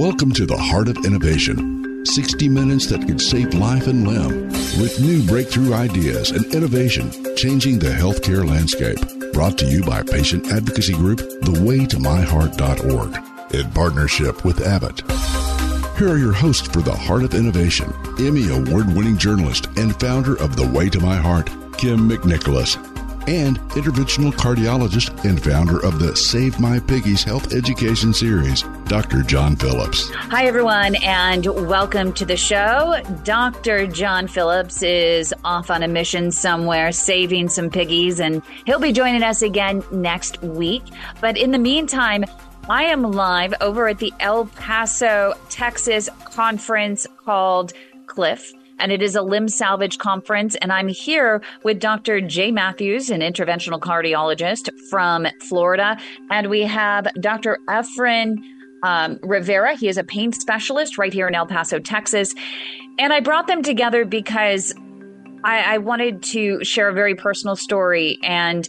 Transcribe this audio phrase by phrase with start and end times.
[0.00, 2.06] Welcome to the Heart of Innovation.
[2.06, 4.48] 60 minutes that could save life and limb
[4.80, 8.96] with new breakthrough ideas and innovation changing the healthcare landscape.
[9.34, 15.02] Brought to you by patient advocacy group thewaytomyheart.org in partnership with Abbott.
[15.98, 20.34] Here are your hosts for the Heart of Innovation, Emmy award winning journalist and founder
[20.36, 22.78] of The Way to My Heart, Kym McNicholas
[23.28, 29.22] and interventional cardiologist and founder of the Save My Piggies Health Education Series, Dr.
[29.22, 30.10] John Phillips.
[30.12, 33.00] Hi, everyone, and welcome to the show.
[33.22, 33.86] Dr.
[33.86, 39.22] John Phillips is off on a mission somewhere, saving some piggies, and he'll be joining
[39.22, 40.82] us again next week.
[41.20, 42.24] But in the meantime,
[42.68, 47.72] I am live over at the El Paso, Texas conference called
[48.06, 50.56] Cliff and it is a limb salvage conference.
[50.56, 52.22] And I'm here with Dr.
[52.22, 55.98] Jay Mathews, an interventional cardiologist from Florida.
[56.30, 57.58] And we have Dr.
[57.68, 58.38] Efrain
[58.82, 59.76] um, Rivera.
[59.76, 62.34] He is a pain specialist right here in El Paso, Texas.
[62.98, 64.74] And I brought them together because
[65.44, 68.68] I, I wanted to share a very personal story and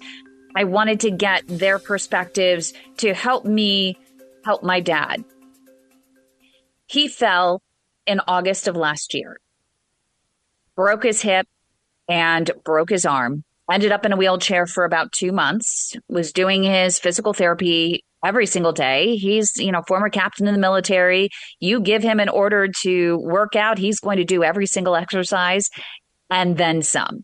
[0.56, 3.98] I wanted to get their perspectives to help me
[4.44, 5.24] help my dad.
[6.88, 7.62] He fell
[8.06, 9.38] in August of last year
[10.76, 11.48] broke his hip
[12.08, 13.44] and broke his arm.
[13.72, 18.46] Ended up in a wheelchair for about two months, was doing his physical therapy every
[18.46, 19.16] single day.
[19.16, 21.30] He's, you know, former captain in the military.
[21.60, 25.70] You give him an order to work out, he's going to do every single exercise
[26.30, 27.24] and then some.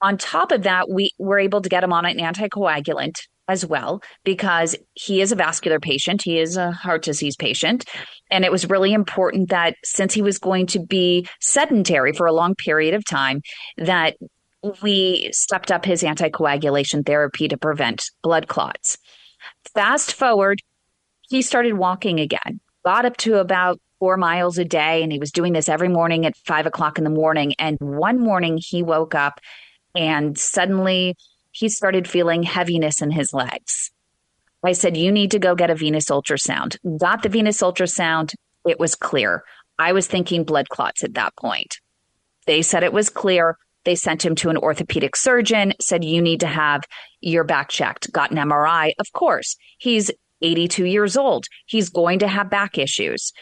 [0.00, 3.14] On top of that, we were able to get him on an anticoagulant
[3.48, 6.22] as well because he is a vascular patient.
[6.22, 7.84] He is a heart disease patient.
[8.30, 12.32] And it was really important that since he was going to be sedentary for a
[12.32, 13.42] long period of time,
[13.76, 14.16] that
[14.82, 18.96] we stepped up his anticoagulation therapy to prevent blood clots.
[19.72, 20.60] Fast forward,
[21.28, 25.32] he started walking again, got up to about four miles a day, and he was
[25.32, 27.54] doing this every morning at five o'clock in the morning.
[27.58, 29.40] And one morning he woke up
[29.94, 31.16] and suddenly
[31.52, 33.90] he started feeling heaviness in his legs.
[34.64, 36.76] I said, You need to go get a venous ultrasound.
[36.98, 38.34] Got the venous ultrasound.
[38.66, 39.44] It was clear.
[39.78, 41.78] I was thinking blood clots at that point.
[42.46, 43.56] They said it was clear.
[43.84, 46.82] They sent him to an orthopedic surgeon, said, You need to have
[47.20, 48.12] your back checked.
[48.12, 48.92] Got an MRI.
[48.98, 50.10] Of course, he's
[50.42, 51.46] 82 years old.
[51.66, 53.32] He's going to have back issues.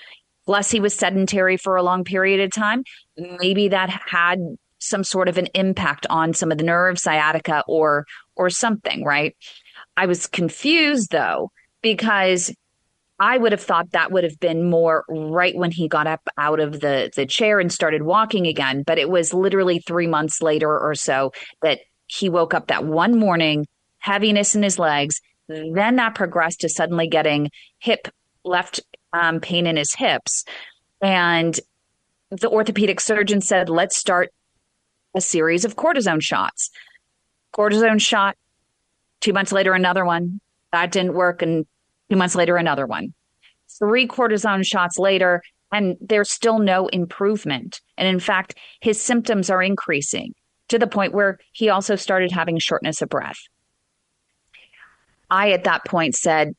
[0.44, 2.82] Plus, he was sedentary for a long period of time.
[3.16, 4.38] Maybe that had
[4.78, 8.04] some sort of an impact on some of the nerve sciatica or
[8.36, 9.36] or something, right?
[9.96, 11.50] I was confused though
[11.82, 12.52] because
[13.22, 16.58] I would have thought that would have been more right when he got up out
[16.58, 20.76] of the the chair and started walking again, but it was literally 3 months later
[20.76, 21.32] or so
[21.62, 23.68] that he woke up that one morning,
[23.98, 28.08] heaviness in his legs, then that progressed to suddenly getting hip
[28.42, 28.80] left
[29.12, 30.44] um, pain in his hips
[31.00, 31.60] and
[32.30, 34.32] the orthopedic surgeon said, let's start
[35.14, 36.70] a series of cortisone shots.
[37.54, 38.36] Cortisone shot,
[39.20, 40.40] two months later, another one.
[40.72, 41.42] That didn't work.
[41.42, 41.66] And
[42.12, 43.14] two months later, another one.
[43.78, 45.40] Three cortisone shots later,
[45.72, 47.80] and there's still no improvement.
[47.96, 50.34] And in fact, his symptoms are increasing
[50.68, 53.38] to the point where he also started having shortness of breath.
[55.30, 56.54] I, at that point, said,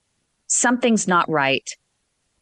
[0.48, 1.68] Something's not right.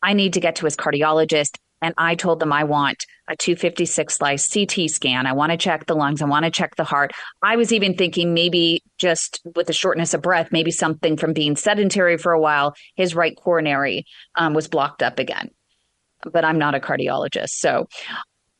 [0.01, 1.57] I need to get to his cardiologist.
[1.81, 5.25] And I told them I want a 256 slice CT scan.
[5.25, 6.21] I want to check the lungs.
[6.21, 7.11] I want to check the heart.
[7.41, 11.55] I was even thinking maybe just with the shortness of breath, maybe something from being
[11.55, 14.05] sedentary for a while, his right coronary
[14.35, 15.49] um, was blocked up again.
[16.23, 17.49] But I'm not a cardiologist.
[17.49, 17.87] So,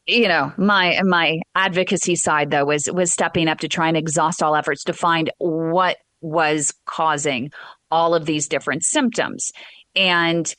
[0.08, 4.42] you know, my my advocacy side though was was stepping up to try and exhaust
[4.42, 7.52] all efforts to find what was causing
[7.92, 9.52] all of these different symptoms.
[9.96, 10.54] And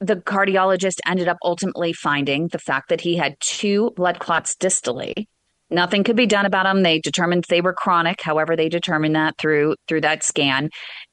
[0.00, 5.26] the cardiologist ended up ultimately finding the fact that he had two blood clots distally.
[5.70, 6.82] Nothing could be done about them.
[6.82, 8.22] They determined they were chronic.
[8.22, 10.70] However, they determined that through through that scan.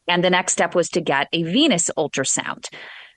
[0.08, 2.66] And the next step was to get a venous ultrasound.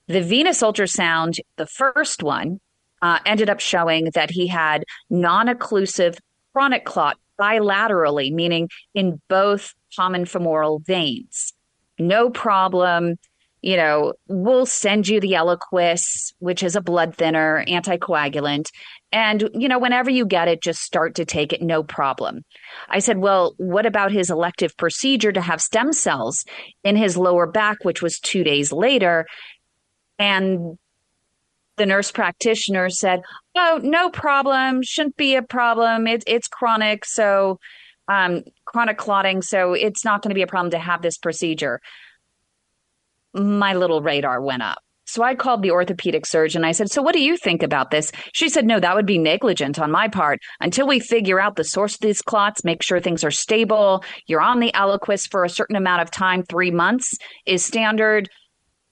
[0.09, 2.61] The venous ultrasound, the first one,
[3.03, 6.19] uh, ended up showing that he had non-occlusive
[6.53, 11.53] chronic clot bilaterally, meaning in both common femoral veins.
[12.01, 13.17] no problem.
[13.61, 18.71] You know, we'll send you the Eliquis, which is a blood thinner, anticoagulant.
[19.11, 22.43] And, you know, whenever you get it, just start to take it, no problem.
[22.89, 26.45] I said, well, what about his elective procedure to have stem cells
[26.85, 29.27] in his lower back, which was two days later?
[30.19, 30.79] And
[31.79, 33.23] the nurse practitioner said,
[33.57, 34.83] oh, no problem.
[34.83, 36.07] Shouldn't be a problem.
[36.07, 37.05] It, it's chronic.
[37.05, 37.59] So,
[38.09, 39.43] um, chronic clotting.
[39.43, 41.81] So it's not going to be a problem to have this procedure.
[43.35, 44.79] My little radar went up.
[45.09, 46.65] So I called the orthopedic surgeon.
[46.65, 48.13] I said, So what do you think about this?
[48.35, 50.39] She said, No, that would be negligent on my part.
[50.61, 54.43] Until we figure out the source of these clots, make sure things are stable, you're
[54.43, 57.17] on the Eliquis for a certain amount of time, three months
[57.47, 58.29] is standard.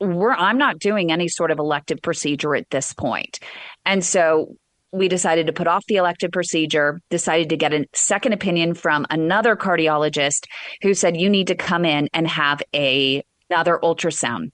[0.00, 3.38] We're, I'm not doing any sort of elective procedure at this point.
[3.84, 4.56] And so
[4.92, 9.06] we decided to put off the elective procedure, decided to get a second opinion from
[9.10, 10.46] another cardiologist
[10.80, 14.50] who said, You need to come in and have a, another ultrasound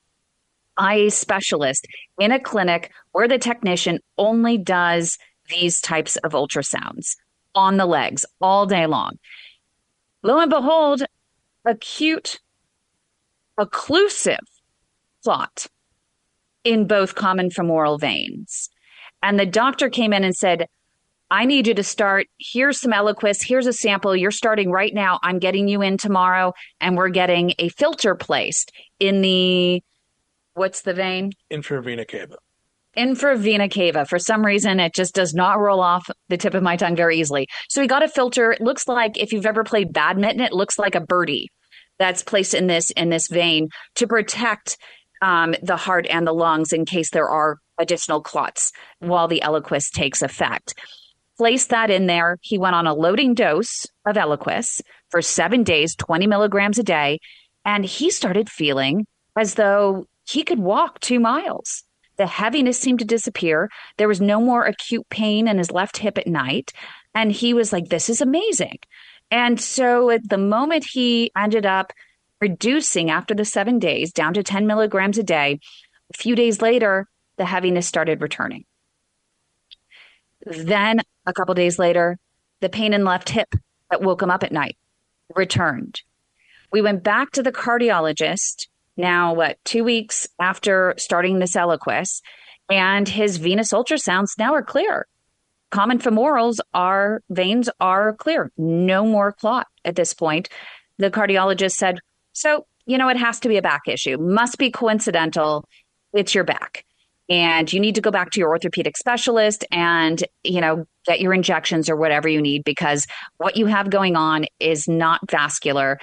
[0.76, 1.86] eye specialist
[2.18, 5.18] in a clinic where the technician only does
[5.48, 7.16] these types of ultrasounds
[7.54, 9.18] on the legs all day long.
[10.22, 11.02] Lo and behold,
[11.64, 12.40] acute
[13.58, 14.38] occlusive
[15.22, 15.66] clot
[16.64, 18.70] in both common femoral veins.
[19.22, 20.66] And the doctor came in and said,
[21.32, 22.26] I need you to start.
[22.38, 23.38] Here's some Eliquis.
[23.42, 24.14] Here's a sample.
[24.14, 25.18] You're starting right now.
[25.22, 28.70] I'm getting you in tomorrow, and we're getting a filter placed
[29.00, 29.82] in the
[30.52, 31.32] What's the vein?
[31.50, 32.36] Infravena cava.
[32.98, 34.04] Infravena cava.
[34.04, 37.18] For some reason, it just does not roll off the tip of my tongue very
[37.18, 37.46] easily.
[37.70, 38.52] So we got a filter.
[38.52, 41.48] It looks like if you've ever played badminton, it looks like a birdie
[41.98, 44.76] that's placed in this in this vein to protect
[45.22, 49.90] um, the heart and the lungs in case there are additional clots while the Eliquis
[49.90, 50.74] takes effect.
[51.38, 52.38] Place that in there.
[52.40, 54.80] He went on a loading dose of Eliquis
[55.10, 57.18] for seven days, 20 milligrams a day,
[57.64, 59.06] and he started feeling
[59.36, 61.84] as though he could walk two miles.
[62.16, 63.70] The heaviness seemed to disappear.
[63.96, 66.72] There was no more acute pain in his left hip at night.
[67.14, 68.78] And he was like, this is amazing.
[69.30, 71.92] And so at the moment he ended up
[72.40, 75.60] reducing after the seven days down to 10 milligrams a day,
[76.12, 77.08] a few days later,
[77.38, 78.64] the heaviness started returning.
[80.44, 82.18] Then a couple days later,
[82.60, 83.54] the pain in left hip
[83.90, 84.76] that woke him up at night
[85.34, 86.00] returned.
[86.72, 88.66] We went back to the cardiologist
[88.96, 92.20] now, what, two weeks after starting this Eliquis,
[92.70, 95.06] and his venous ultrasounds now are clear.
[95.70, 100.48] Common femorals are veins are clear, no more clot at this point.
[100.98, 101.98] The cardiologist said,
[102.32, 105.66] So, you know, it has to be a back issue, must be coincidental.
[106.12, 106.84] It's your back.
[107.28, 111.32] And you need to go back to your orthopedic specialist and, you know, get your
[111.32, 113.06] injections or whatever you need because
[113.38, 115.98] what you have going on is not vascular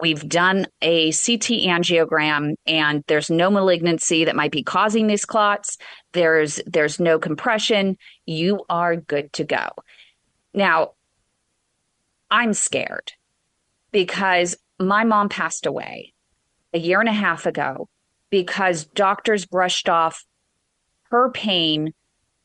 [0.00, 5.78] We've done a CT angiogram and there's no malignancy that might be causing these clots.
[6.12, 7.96] There's there's no compression.
[8.26, 9.70] You are good to go.
[10.52, 10.92] Now,
[12.30, 13.12] I'm scared
[13.90, 16.12] because my mom passed away
[16.74, 17.88] a year and a half ago
[18.28, 20.26] because doctors brushed off
[21.10, 21.92] her pain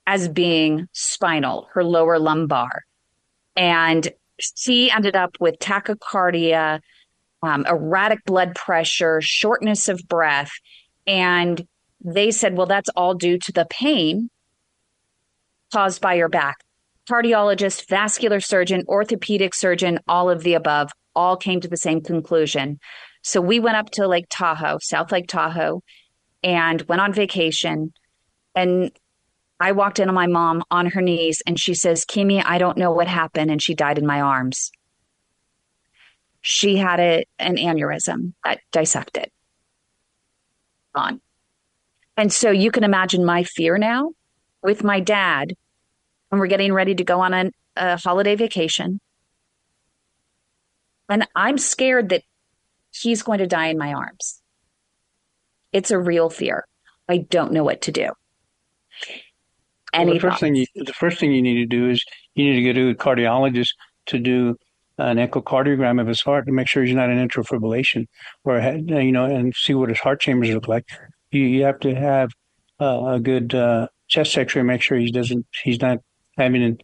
[0.08, 2.84] as being spinal, her lower lumbar.
[3.56, 4.08] And
[4.40, 6.82] she ended up with tachycardia,
[7.44, 10.52] um, erratic blood pressure, shortness of breath.
[11.06, 11.66] And
[12.04, 14.30] they said, well, that's all due to the pain
[15.72, 16.58] caused by your back.
[17.10, 22.80] Cardiologist, vascular surgeon, orthopedic surgeon, all of the above, all came to the same conclusion.
[23.24, 25.82] So we went up to Lake Tahoe, South Lake Tahoe,
[26.44, 27.94] and went on vacation.
[28.56, 28.92] And
[29.60, 32.78] I walked in on my mom on her knees, and she says, Kimi, I don't
[32.78, 33.52] know what happened.
[33.52, 34.72] And she died in my arms
[36.42, 39.30] she had a, an aneurysm that dissected.
[40.94, 41.22] Gone.
[42.18, 44.12] And so you can imagine my fear now
[44.62, 45.54] with my dad,
[46.32, 49.00] and we're getting ready to go on a, a holiday vacation.
[51.08, 52.24] And I'm scared that
[52.92, 54.42] he's going to die in my arms.
[55.72, 56.66] It's a real fear.
[57.08, 58.10] I don't know what to do.
[59.94, 62.04] Well, the first thing you, the first thing you need to do is
[62.36, 63.70] you need to go to a cardiologist
[64.08, 64.56] to do
[64.98, 68.08] an echocardiogram of his heart to make sure he's not in atrial fibrillation,
[68.44, 70.86] or you know, and see what his heart chambers look like.
[71.32, 72.32] You, you have to have
[72.80, 76.00] uh, a good uh, chest X-ray, to make sure he doesn't, he's not
[76.38, 76.78] having an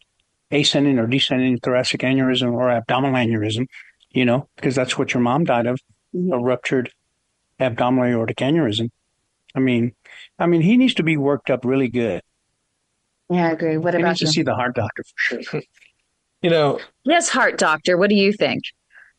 [0.52, 3.68] ascending or descending thoracic aneurysm or abdominal aneurysm.
[4.12, 5.80] You know, because that's what your mom died of,
[6.16, 6.90] a ruptured
[7.60, 8.90] abdominal aortic aneurysm.
[9.54, 9.94] I mean,
[10.40, 12.22] I mean, he needs to be worked up really good.
[13.30, 13.78] Yeah, I agree.
[13.78, 14.28] What about you?
[14.28, 15.62] to see the heart doctor for sure.
[16.44, 17.98] You know, yes, heart doctor.
[17.98, 18.62] What do you think?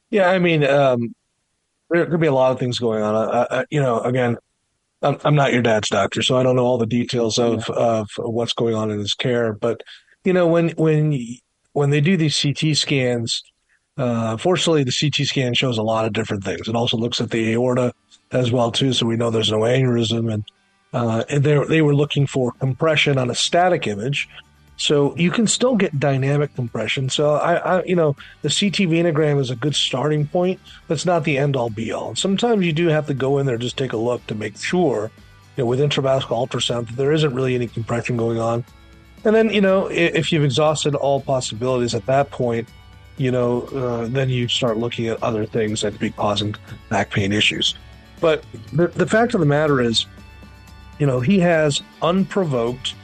[0.08, 1.12] Yeah, I mean, um,
[1.90, 3.12] there could be a lot of things going on.
[3.12, 4.36] Uh, uh, you know, again,
[5.02, 8.08] I'm, I'm, not your dad's doctor, so I don't know all the details of, of
[8.18, 9.52] what's going on in his care.
[9.52, 9.82] But
[10.24, 11.20] you know, when when
[11.72, 13.42] when they do these CT scans,
[13.96, 16.68] uh, fortunately, the CT scan shows a lot of different things.
[16.68, 17.92] It also looks at the aorta
[18.30, 20.32] as well too, so we know there's no aneurysm.
[20.32, 20.44] And,
[20.92, 24.28] uh, and they they were looking for compression on a static image,
[24.78, 27.10] so you can still get dynamic compression.
[27.10, 30.60] So I, I, you know, the CT venogram is a good starting point.
[30.86, 32.14] That's not the end all be all.
[32.14, 35.10] Sometimes you do have to go in there just take a look to make sure,
[35.56, 38.64] you know, with intravascular ultrasound that there isn't really any compression going on.
[39.24, 42.68] And then, you know, if you've exhausted all possibilities at that point,
[43.16, 46.54] you know, uh, then you start looking at other things that could be causing
[46.88, 47.74] back pain issues.
[48.20, 50.06] But the, the fact of the matter is,
[50.98, 52.94] you know, he has unprovoked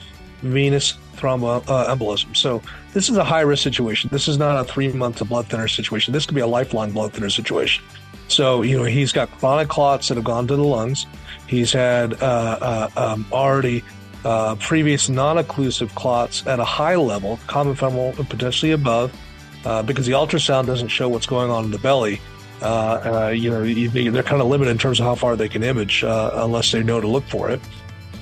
[0.42, 2.30] venous thromboembolism.
[2.30, 4.10] Uh, so this is a high risk situation.
[4.12, 6.12] This is not a three month blood thinner situation.
[6.12, 7.84] This could be a lifelong blood thinner situation.
[8.28, 11.06] So you know he's got chronic clots that have gone to the lungs.
[11.46, 13.84] He's had uh, uh, um, already
[14.24, 19.12] uh, previous non-occlusive clots at a high level, common femoral and potentially above,
[19.64, 22.20] uh, because the ultrasound doesn't show what's going on in the belly.
[22.62, 26.02] Uh, you know, they're kind of limited in terms of how far they can image
[26.02, 27.60] unless they know to look for it.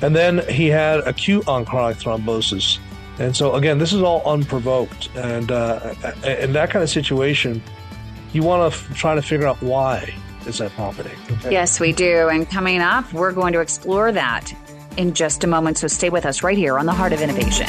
[0.02, 2.78] And then he had acute on chronic thrombosis.
[3.18, 5.08] And so, again, this is all unprovoked.
[5.14, 5.94] And uh,
[6.24, 7.62] in that kind of situation,
[8.32, 10.12] you want to f- try to figure out why
[10.46, 11.16] is that happening.
[11.30, 11.52] Okay?
[11.52, 12.28] Yes, we do.
[12.28, 14.52] And coming up, we're going to explore that
[14.96, 15.78] in just a moment.
[15.78, 17.68] So stay with us right here on the Heart of Innovation.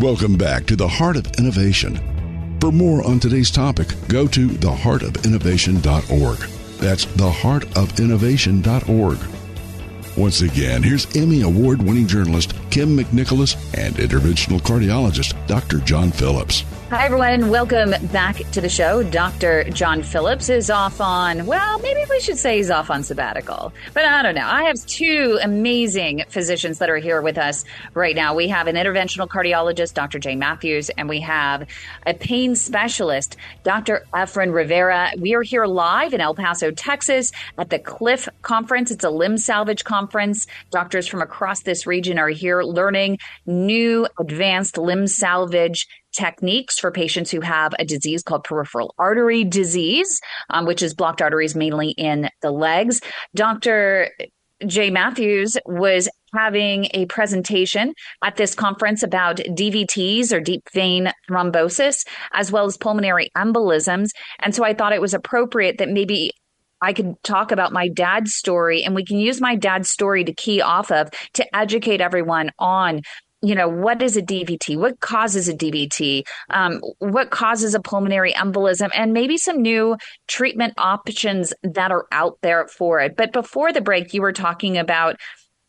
[0.00, 2.00] Welcome back to the Heart of Innovation.
[2.60, 6.38] For more on today's topic, go to theheartofinnovation.org.
[6.78, 9.18] That's theheartofinnovation.org.
[10.18, 15.78] Once again, here's Emmy Award winning journalist Kym McNicholas and interventional cardiologist Dr.
[15.78, 16.64] John Phillips.
[16.90, 17.48] Hi, everyone.
[17.48, 19.02] Welcome back to the show.
[19.02, 19.64] Dr.
[19.70, 24.04] John Phillips is off on, well, maybe we should say he's off on sabbatical, but
[24.04, 24.46] I don't know.
[24.46, 27.64] I have two amazing physicians that are here with us
[27.94, 28.34] right now.
[28.34, 30.18] We have an interventional cardiologist, Dr.
[30.18, 31.66] Jay Mathews, and we have
[32.06, 34.04] a pain specialist, Dr.
[34.12, 35.10] Efrain Rivera.
[35.18, 38.90] We are here live in El Paso, Texas at the Cliff Conference.
[38.90, 40.46] It's a limb salvage conference.
[40.70, 47.30] Doctors from across this region are here learning new advanced limb salvage techniques for patients
[47.30, 52.28] who have a disease called peripheral artery disease, um, which is blocked arteries mainly in
[52.42, 53.00] the legs.
[53.34, 54.10] Dr.
[54.66, 57.92] Jay Mathews was having a presentation
[58.22, 64.08] at this conference about DVTs or deep vein thrombosis, as well as pulmonary embolisms.
[64.40, 66.32] And so I thought it was appropriate that maybe
[66.80, 70.34] I could talk about my dad's story and we can use my dad's story to
[70.34, 73.00] key off of to educate everyone on
[73.44, 74.78] you know, what is a DVT?
[74.78, 76.22] What causes a DVT?
[76.50, 78.90] Um, what causes a pulmonary embolism?
[78.94, 79.96] And maybe some new
[80.28, 83.16] treatment options that are out there for it.
[83.16, 85.16] But before the break, you were talking about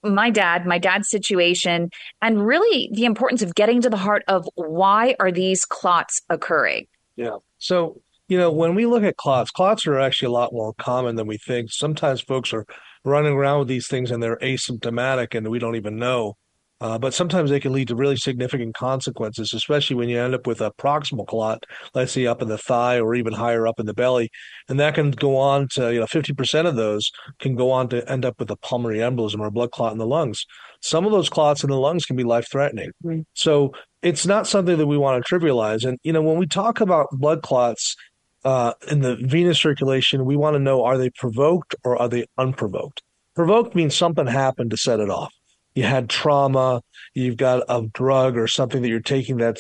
[0.04, 1.90] my dad, my dad's situation,
[2.22, 6.86] and really the importance of getting to the heart of why are these clots occurring?
[7.16, 7.38] Yeah.
[7.58, 11.16] So, you know, when we look at clots, clots are actually a lot more common
[11.16, 11.72] than we think.
[11.72, 12.66] Sometimes folks are
[13.04, 16.36] running around with these things and they're asymptomatic and we don't even know.
[16.82, 20.46] Uh, but sometimes they can lead to really significant consequences, especially when you end up
[20.46, 21.64] with a proximal clot,
[21.94, 24.30] let's say up in the thigh or even higher up in the belly.
[24.68, 28.10] And that can go on to, you know, 50% of those can go on to
[28.12, 30.46] end up with a pulmonary embolism or a blood clot in the lungs.
[30.82, 32.92] Some of those clots in the lungs can be life threatening.
[33.04, 33.22] Mm-hmm.
[33.34, 35.86] So it's not something that we want to trivialize.
[35.88, 37.96] And, you know, when we talk about blood clots,
[38.44, 42.28] uh, in the venous circulation, we want to know are they provoked or are they
[42.38, 43.02] unprovoked?
[43.36, 45.34] Provoked means something happened to set it off
[45.76, 46.82] you had trauma,
[47.14, 49.58] you've got a drug or something that you're taking that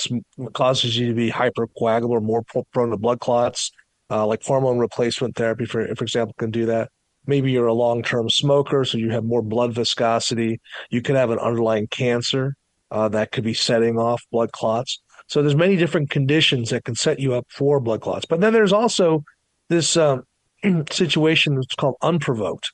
[0.53, 2.43] causes you to be hypercoagulable or more
[2.74, 3.72] prone to blood clots.
[4.10, 6.89] uh, like hormone replacement therapy, for for example, can do that.
[7.27, 10.60] Maybe you're a long term smoker, so you have more blood viscosity.
[10.89, 12.55] You could have an underlying cancer
[12.91, 15.01] uh, that could be setting off blood clots.
[15.27, 18.25] So there's many different conditions that can set you up for blood clots.
[18.25, 19.24] But then there's also
[19.69, 20.24] this um,
[20.91, 22.72] situation that's called unprovoked.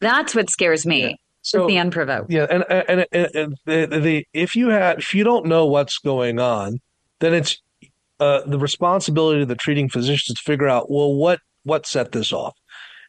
[0.00, 1.02] That's what scares me.
[1.02, 1.14] Yeah.
[1.42, 2.30] So the unprovoked.
[2.30, 5.98] Yeah, and and, and, and the, the, if you have if you don't know what's
[5.98, 6.80] going on,
[7.20, 7.60] then it's
[8.18, 12.32] uh, the responsibility of the treating physician to figure out well what what set this
[12.32, 12.54] off.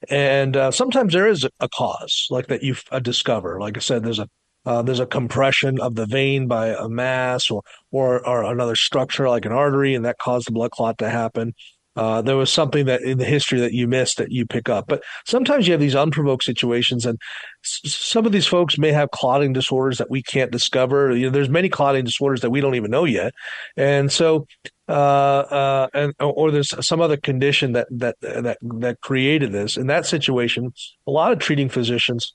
[0.09, 3.59] And uh, sometimes there is a cause like that you uh, discover.
[3.59, 4.27] Like I said, there's a
[4.65, 9.27] uh, there's a compression of the vein by a mass or, or, or another structure
[9.27, 11.53] like an artery, and that caused the blood clot to happen.
[11.95, 14.85] Uh, there was something that in the history that you missed that you pick up.
[14.87, 17.19] But sometimes you have these unprovoked situations, and
[17.65, 21.15] s- some of these folks may have clotting disorders that we can't discover.
[21.15, 23.33] You know, there's many clotting disorders that we don't even know yet,
[23.75, 24.47] and so
[24.87, 29.77] uh, uh, and or there's some other condition that that that that created this.
[29.77, 30.73] In that situation,
[31.07, 32.33] a lot of treating physicians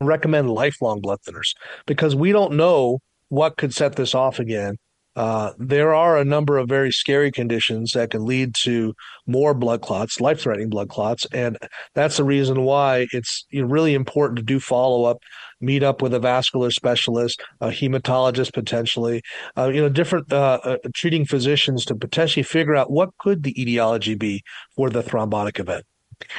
[0.00, 1.54] recommend lifelong blood thinners
[1.86, 4.76] because we don't know what could set this off again.
[5.14, 8.94] Uh, there are a number of very scary conditions that can lead to
[9.26, 11.26] more blood clots, life threatening blood clots.
[11.32, 11.58] And
[11.94, 15.18] that's the reason why it's really important to do follow up,
[15.60, 19.22] meet up with a vascular specialist, a hematologist potentially,
[19.56, 23.60] uh, you know, different uh, uh treating physicians to potentially figure out what could the
[23.60, 24.42] etiology be
[24.76, 25.84] for the thrombotic event.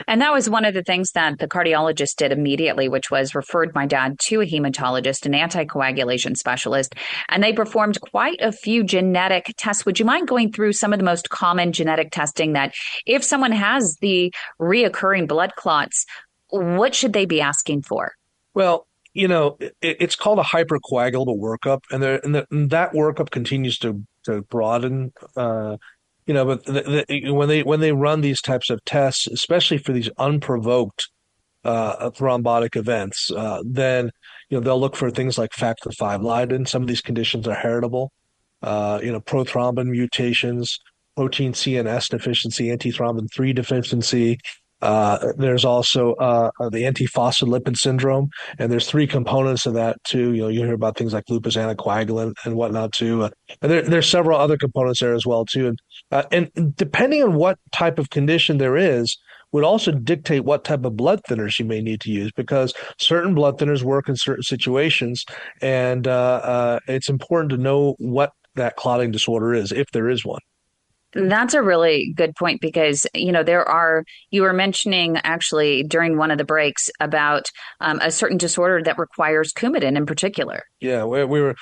[0.07, 3.73] And that was one of the things that the cardiologist did immediately, which was referred
[3.75, 6.95] my dad to a hematologist, an anticoagulation specialist,
[7.29, 9.85] and they performed quite a few genetic tests.
[9.85, 12.73] Would you mind going through some of the most common genetic testing that
[13.05, 16.05] if someone has the reoccurring blood clots,
[16.49, 18.13] what should they be asking for?
[18.53, 22.93] Well, you know, it, it's called a hypercoagulable workup, and, there, and, the, and that
[22.93, 25.77] workup continues to to broaden uh,
[26.25, 29.77] you know, but the, the, when they when they run these types of tests, especially
[29.77, 31.09] for these unprovoked
[31.63, 34.11] uh, thrombotic events, uh, then
[34.49, 36.65] you know they'll look for things like factor five Leiden.
[36.65, 38.11] Some of these conditions are heritable.
[38.61, 40.79] Uh, you know, prothrombin mutations,
[41.17, 44.39] protein C and S deficiency, antithrombin three deficiency,
[44.83, 50.33] uh, there's also uh, the antiphospholipid syndrome, and there's three components of that too.
[50.33, 53.23] You know, you hear about things like lupus anticoagulant and whatnot too.
[53.23, 53.29] Uh,
[53.61, 55.67] and there, there's several other components there as well too.
[55.67, 55.79] And
[56.11, 59.17] uh, and depending on what type of condition there is,
[59.53, 63.33] would also dictate what type of blood thinners you may need to use because certain
[63.33, 65.23] blood thinners work in certain situations,
[65.61, 70.25] and uh, uh, it's important to know what that clotting disorder is if there is
[70.25, 70.41] one.
[71.13, 76.17] That's a really good point because, you know, there are, you were mentioning actually during
[76.17, 77.49] one of the breaks about
[77.79, 80.63] um, a certain disorder that requires Coumadin in particular.
[80.79, 81.55] Yeah, we, we were.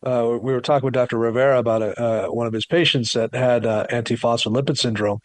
[0.00, 1.18] Uh, we were talking with Dr.
[1.18, 5.18] Rivera about a, uh, one of his patients that had uh, antiphospholipid syndrome.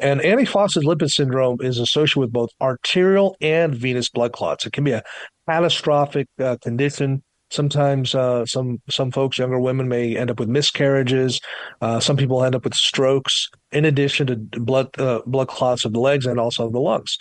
[0.00, 4.66] And antiphospholipid syndrome is associated with both arterial and venous blood clots.
[4.66, 5.04] It can be a
[5.48, 11.40] catastrophic uh, condition Sometimes uh, some some folks, younger women, may end up with miscarriages.
[11.80, 15.92] Uh, some people end up with strokes, in addition to blood uh, blood clots of
[15.92, 17.16] the legs and also of the lungs.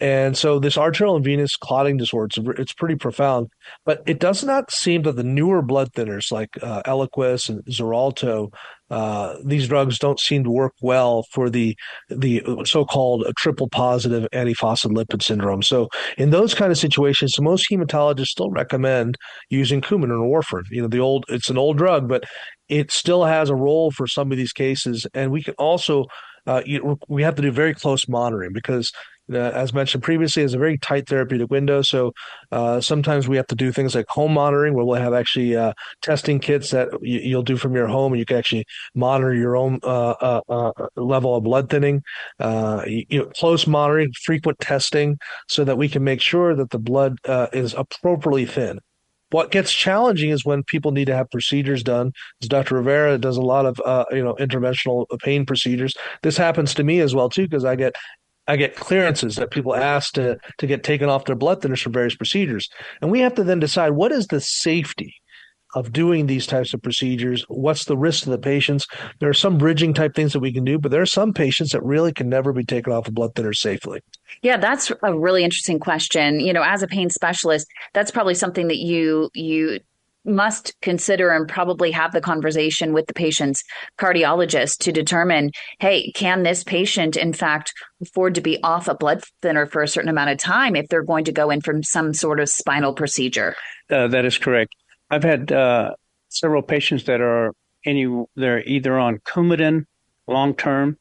[0.00, 3.48] And so, this arterial and venous clotting disorder it's, it's pretty profound.
[3.84, 8.50] But it does not seem that the newer blood thinners like uh, Eliquis and Xarelto
[8.90, 11.76] uh, these drugs don't seem to work well for the
[12.10, 15.62] the so-called triple positive antiphospholipid syndrome.
[15.62, 19.16] So in those kind of situations, most hematologists still recommend
[19.48, 20.64] using Coumadin or warfarin.
[20.70, 22.24] You know, the old it's an old drug, but
[22.68, 26.06] it still has a role for some of these cases, and we can also
[26.46, 28.92] uh, you, we have to do very close monitoring because
[29.32, 31.82] uh, as mentioned previously, is a very tight therapeutic window.
[31.82, 32.12] So
[32.52, 35.72] uh, sometimes we have to do things like home monitoring, where we'll have actually uh,
[36.02, 39.56] testing kits that you, will do from your home, and you can actually monitor your
[39.56, 42.02] own uh, uh, uh, level of blood thinning.
[42.40, 46.78] You, you know, close monitoring, frequent testing, so that we can make sure that the
[46.78, 47.18] blood
[47.52, 48.80] is appropriately thin.
[49.34, 52.12] What gets challenging is when people need to have procedures done.
[52.40, 52.76] As Dr.
[52.76, 55.92] Rivera does a lot of uh, you know interventional pain procedures.
[56.22, 57.96] This happens to me as well too because I get
[58.46, 61.90] I get clearances that people ask to to get taken off their blood thinners for
[61.90, 62.68] various procedures,
[63.02, 65.16] and we have to then decide what is the safety
[65.74, 67.44] of doing these types of procedures.
[67.48, 68.86] What's the risk to the patients?
[69.18, 71.72] There are some bridging type things that we can do, but there are some patients
[71.72, 74.00] that really can never be taken off a blood thinner safely.
[74.42, 76.40] Yeah, that's a really interesting question.
[76.40, 79.80] You know, as a pain specialist, that's probably something that you you
[80.24, 83.62] must consider and probably have the conversation with the patient's
[83.98, 89.22] cardiologist to determine hey, can this patient, in fact, afford to be off a blood
[89.42, 92.14] thinner for a certain amount of time if they're going to go in from some
[92.14, 93.54] sort of spinal procedure?
[93.90, 94.74] Uh, that is correct.
[95.10, 95.94] I've had uh,
[96.28, 97.52] several patients that are
[97.84, 99.84] any they're either on Coumadin
[100.26, 100.98] long term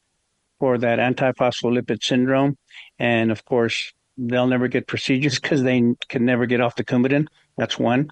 [0.60, 2.58] for that antiphospholipid syndrome.
[3.00, 7.28] And of course, they'll never get procedures because they can never get off the Coumadin.
[7.58, 8.12] That's one.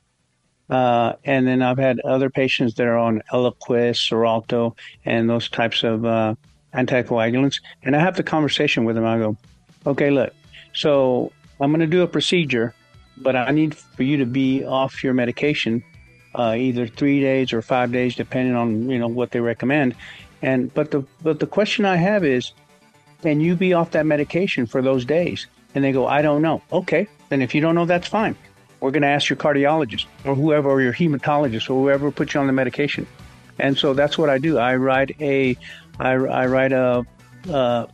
[0.70, 5.84] Uh, and then I've had other patients that are on Eliquis, Xarelto, and those types
[5.84, 6.36] of uh,
[6.74, 7.62] anticoagulants.
[7.84, 9.06] And I have the conversation with them.
[9.06, 9.36] I go,
[9.86, 10.34] okay, look,
[10.74, 12.74] so I'm going to do a procedure,
[13.22, 15.84] but I need for you to be off your medication
[16.34, 19.96] uh, either three days or five days, depending on you know what they recommend.
[20.42, 22.54] And but the but the question I have is,
[23.22, 25.48] can you be off that medication for those days?
[25.74, 26.62] And they go, I don't know.
[26.72, 28.36] Okay, then if you don't know, that's fine.
[28.82, 32.40] We're going to ask your cardiologist or whoever, or your hematologist or whoever put you
[32.40, 33.08] on the medication.
[33.60, 34.58] And so that's what I do.
[34.58, 35.56] I write a,
[36.00, 37.06] I, I write a,
[37.48, 37.86] uh,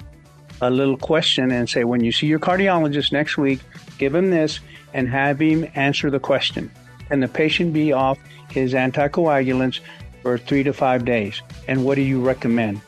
[0.61, 3.59] a little question and say, when you see your cardiologist next week,
[3.97, 4.61] give him this
[4.93, 6.71] and have him answer the question.
[7.09, 8.17] Can the patient be off
[8.49, 9.79] his anticoagulants
[10.21, 11.41] for three to five days?
[11.67, 12.81] And what do you recommend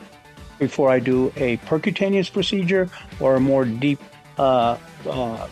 [0.57, 3.99] before I do a percutaneous procedure or a more deep
[4.37, 5.47] uh, uh,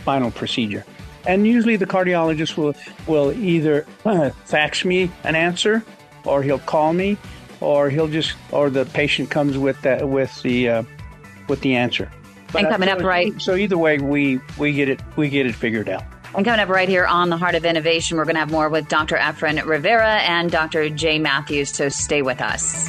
[0.00, 0.84] spinal procedure?
[1.26, 2.74] And usually the cardiologist will,
[3.06, 3.82] will either
[4.44, 5.84] fax me an answer
[6.24, 7.18] or he'll call me
[7.60, 10.82] or he'll just, or the patient comes with that, with the, uh,
[11.48, 12.10] with the answer.
[12.58, 13.40] And coming up right.
[13.40, 16.04] So either way, we, we get it, we get it figured out.
[16.34, 18.68] And coming up right here on the Heart of Innovation, we're going to have more
[18.68, 19.16] with Dr.
[19.16, 20.90] Efrain Rivera and Dr.
[20.90, 21.70] Jay Mathews.
[21.70, 22.88] So stay with us.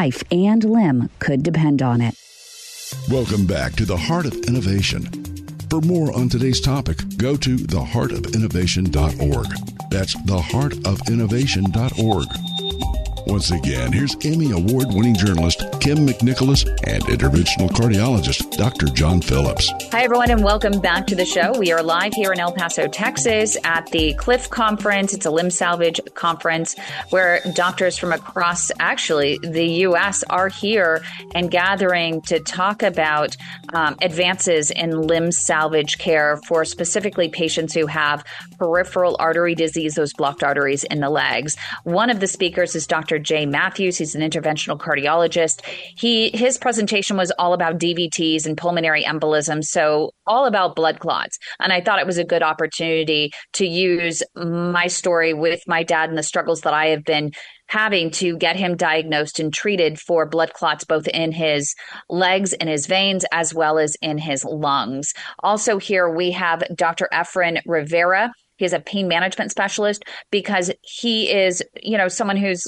[0.00, 2.14] life and limb could depend on it.
[3.10, 5.04] Welcome back to the Heart of Innovation.
[5.68, 9.46] For more on today's topic, go to theheartofinnovation.org.
[9.90, 12.49] That's theheartofinnovation.org.
[13.30, 18.86] Once again, here's Emmy Award winning journalist Kym McNicholas and interventional cardiologist Dr.
[18.86, 19.72] John Phillips.
[19.92, 21.56] Hi, everyone, and welcome back to the show.
[21.56, 25.14] We are live here in El Paso, Texas at the Cliff Conference.
[25.14, 26.76] It's a limb salvage conference
[27.10, 30.24] where doctors from across actually the U.S.
[30.28, 31.00] are here
[31.32, 33.36] and gathering to talk about
[33.72, 38.24] um, advances in limb salvage care for specifically patients who have
[38.58, 41.56] peripheral artery disease, those blocked arteries in the legs.
[41.84, 43.18] One of the speakers is Dr.
[43.18, 43.98] Jay Mathews.
[43.98, 45.64] He's an interventional cardiologist.
[45.64, 51.38] He his presentation was all about DVTs and pulmonary embolism, so all about blood clots.
[51.58, 56.08] And I thought it was a good opportunity to use my story with my dad
[56.08, 57.32] and the struggles that I have been
[57.70, 61.72] having to get him diagnosed and treated for blood clots both in his
[62.08, 65.14] legs and his veins as well as in his lungs.
[65.44, 67.08] Also here we have Dr.
[67.12, 68.32] Efrain Rivera.
[68.56, 72.66] He's a pain management specialist because he is, you know, someone who's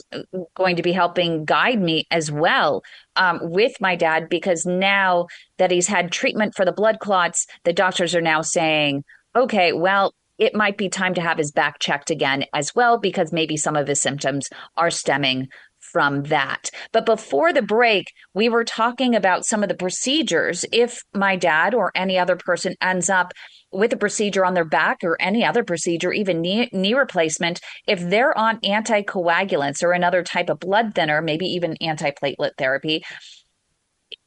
[0.57, 2.83] going to be helping guide me as well
[3.17, 5.27] um, with my dad because now
[5.59, 9.03] that he's had treatment for the blood clots, the doctors are now saying,
[9.35, 13.33] okay, well, it might be time to have his back checked again as well because
[13.33, 15.49] maybe some of his symptoms are stemming
[15.93, 16.71] from that.
[16.93, 21.75] But before the break, we were talking about some of the procedures if my dad
[21.75, 23.33] or any other person ends up
[23.73, 28.01] with a procedure on their back or any other procedure, even knee, knee replacement, if
[28.01, 33.03] they're on anticoagulants or another type of blood thinner, maybe even antiplatelet therapy,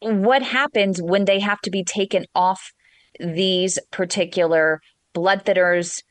[0.01, 2.73] what happens when they have to be taken off
[3.19, 4.81] these particular
[5.15, 6.03] blood thinners,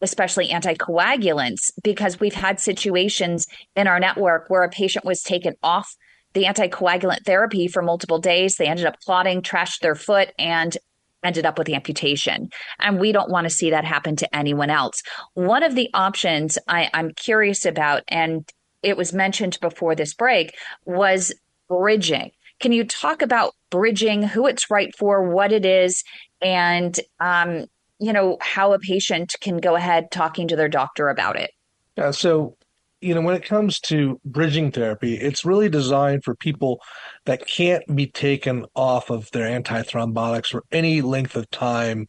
[0.00, 1.70] especially anticoagulants?
[1.82, 5.94] Because we've had situations in our network where a patient was taken off
[6.32, 8.56] the anticoagulant therapy for multiple days.
[8.56, 10.74] They ended up clotting, trashed their foot, and
[11.22, 12.48] ended up with amputation.
[12.80, 15.02] And we don't want to see that happen to anyone else.
[15.34, 18.48] One of the options I, I'm curious about, and
[18.82, 21.32] it was mentioned before this break, was
[21.68, 22.30] bridging.
[22.60, 26.04] Can you talk about bridging, who it's right for, what it is,
[26.42, 27.66] and um,
[27.98, 31.50] you know how a patient can go ahead talking to their doctor about it?
[31.96, 32.56] Yeah, so
[33.04, 36.80] you know, when it comes to bridging therapy, it's really designed for people
[37.26, 42.08] that can't be taken off of their antithrombotics for any length of time,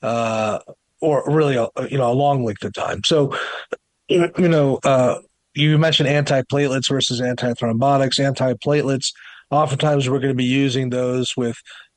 [0.00, 0.60] uh,
[1.02, 3.04] or really, a, you know, a long length of time.
[3.04, 3.36] So,
[4.08, 5.18] you know, uh,
[5.54, 8.18] you mentioned antiplatelets versus antithrombotics.
[8.18, 9.12] Antiplatelets,
[9.50, 11.89] oftentimes we're going to be using those with uh, uh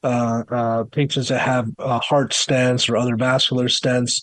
[0.91, 4.21] patients that have uh, heart stents or other vascular stents.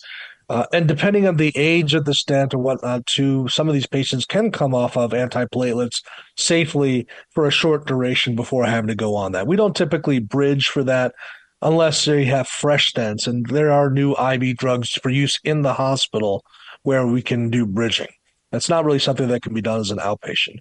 [0.49, 3.87] Uh, and depending on the age of the stent or whatnot, too, some of these
[3.87, 6.01] patients can come off of antiplatelets
[6.37, 9.47] safely for a short duration before having to go on that.
[9.47, 11.13] We don't typically bridge for that
[11.61, 15.73] unless they have fresh stents, and there are new IV drugs for use in the
[15.73, 16.43] hospital
[16.83, 18.09] where we can do bridging.
[18.51, 20.57] That's not really something that can be done as an outpatient.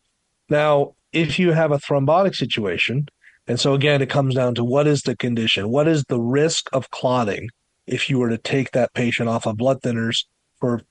[0.49, 3.09] Now, if you have a thrombotic situation,
[3.51, 5.69] and so again, it comes down to what is the condition?
[5.69, 7.49] What is the risk of clotting?
[7.91, 10.25] if you were to take that patient off of blood thinners
[10.59, 10.83] for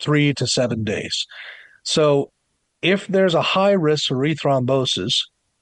[0.00, 1.26] three to seven days.
[1.82, 2.32] So
[2.82, 5.12] if there's a high risk for rethrombosis,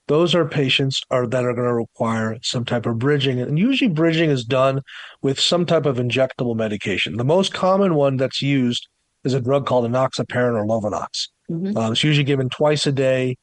[0.08, 3.40] those are patients are that are going to require some type of bridging.
[3.40, 4.82] And usually bridging is done
[5.20, 7.16] with some type of injectable medication.
[7.16, 8.86] The most common one that's used
[9.24, 11.28] is a drug called enoxaparin or Lovenox.
[11.50, 11.76] Mm-hmm.
[11.76, 13.36] Um, it's usually given twice a day,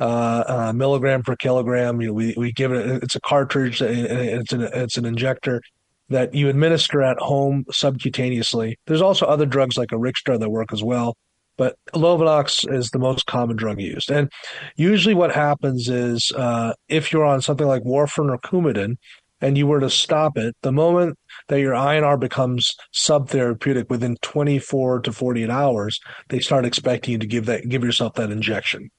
[0.00, 2.00] uh, uh, milligram per kilogram.
[2.00, 5.60] You know, we, we give it, it's a cartridge, it's an, it's an injector
[6.08, 8.76] that you administer at home subcutaneously.
[8.86, 11.16] There's also other drugs like Arixtra that work as well,
[11.56, 14.10] but Lovenox is the most common drug used.
[14.10, 14.30] And
[14.76, 18.96] usually what happens is uh, if you're on something like warfarin or Coumadin
[19.40, 25.00] and you were to stop it, the moment that your INR becomes subtherapeutic within 24
[25.00, 28.90] to 48 hours, they start expecting you to give that give yourself that injection.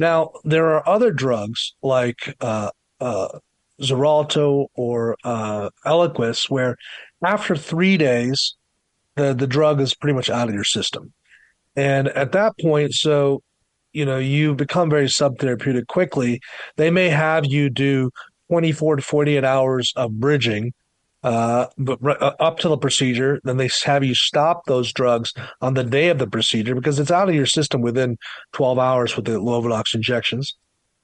[0.00, 3.38] Now, there are other drugs like uh, uh,
[4.74, 6.76] or uh, Eliquis, where
[7.22, 8.56] after three days,
[9.16, 11.12] the, the drug is pretty much out of your system.
[11.76, 13.42] And at that point, so,
[13.92, 16.40] you know, you become very subtherapeutic quickly.
[16.76, 18.10] They may have you do
[18.48, 20.72] 24 to 48 hours of bridging,
[21.22, 23.40] uh, but uh, up to the procedure.
[23.44, 27.10] Then they have you stop those drugs on the day of the procedure because it's
[27.10, 28.16] out of your system within
[28.52, 30.56] 12 hours with the Lovenox injections.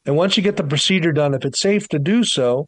[0.05, 2.67] And once you get the procedure done, if it's safe to do so,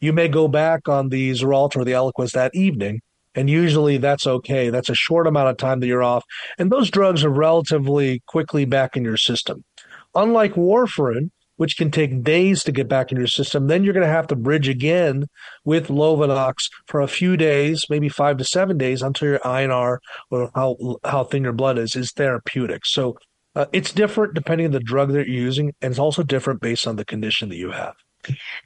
[0.00, 3.00] you may go back on the Xarelto or the Eliquis that evening.
[3.34, 4.70] And usually that's okay.
[4.70, 6.24] That's a short amount of time that you're off.
[6.58, 9.64] And those drugs are relatively quickly back in your system.
[10.14, 14.06] Unlike warfarin, which can take days to get back in your system, then you're going
[14.06, 15.26] to have to bridge again
[15.64, 19.98] with Lovenox for a few days, maybe five to seven days until your INR
[20.30, 22.86] or how, how thin your blood is, is therapeutic.
[22.86, 23.18] So
[23.54, 26.86] uh, it's different depending on the drug that you're using, and it's also different based
[26.86, 27.94] on the condition that you have.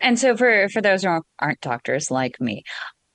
[0.01, 2.63] And so, for for those who aren't doctors like me,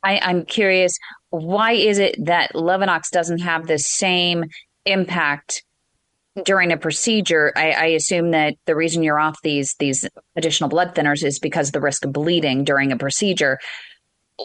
[0.04, 0.98] I, I'm curious,
[1.30, 4.46] why is it that Lovenox doesn't have the same
[4.86, 5.64] impact
[6.44, 7.52] during a procedure?
[7.56, 11.70] I, I assume that the reason you're off these these additional blood thinners is because
[11.70, 13.60] of the risk of bleeding during a procedure.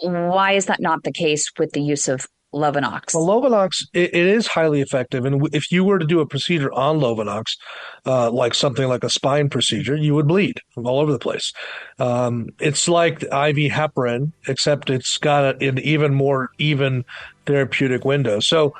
[0.01, 3.13] Why is that not the case with the use of Lovenox?
[3.13, 6.71] Well, Lovenox it, it is highly effective, and if you were to do a procedure
[6.71, 7.57] on Lovenox,
[8.05, 11.51] uh, like something like a spine procedure, you would bleed from all over the place.
[11.99, 17.05] Um, it's like IV heparin, except it's got an even more even
[17.45, 18.39] therapeutic window.
[18.39, 18.73] So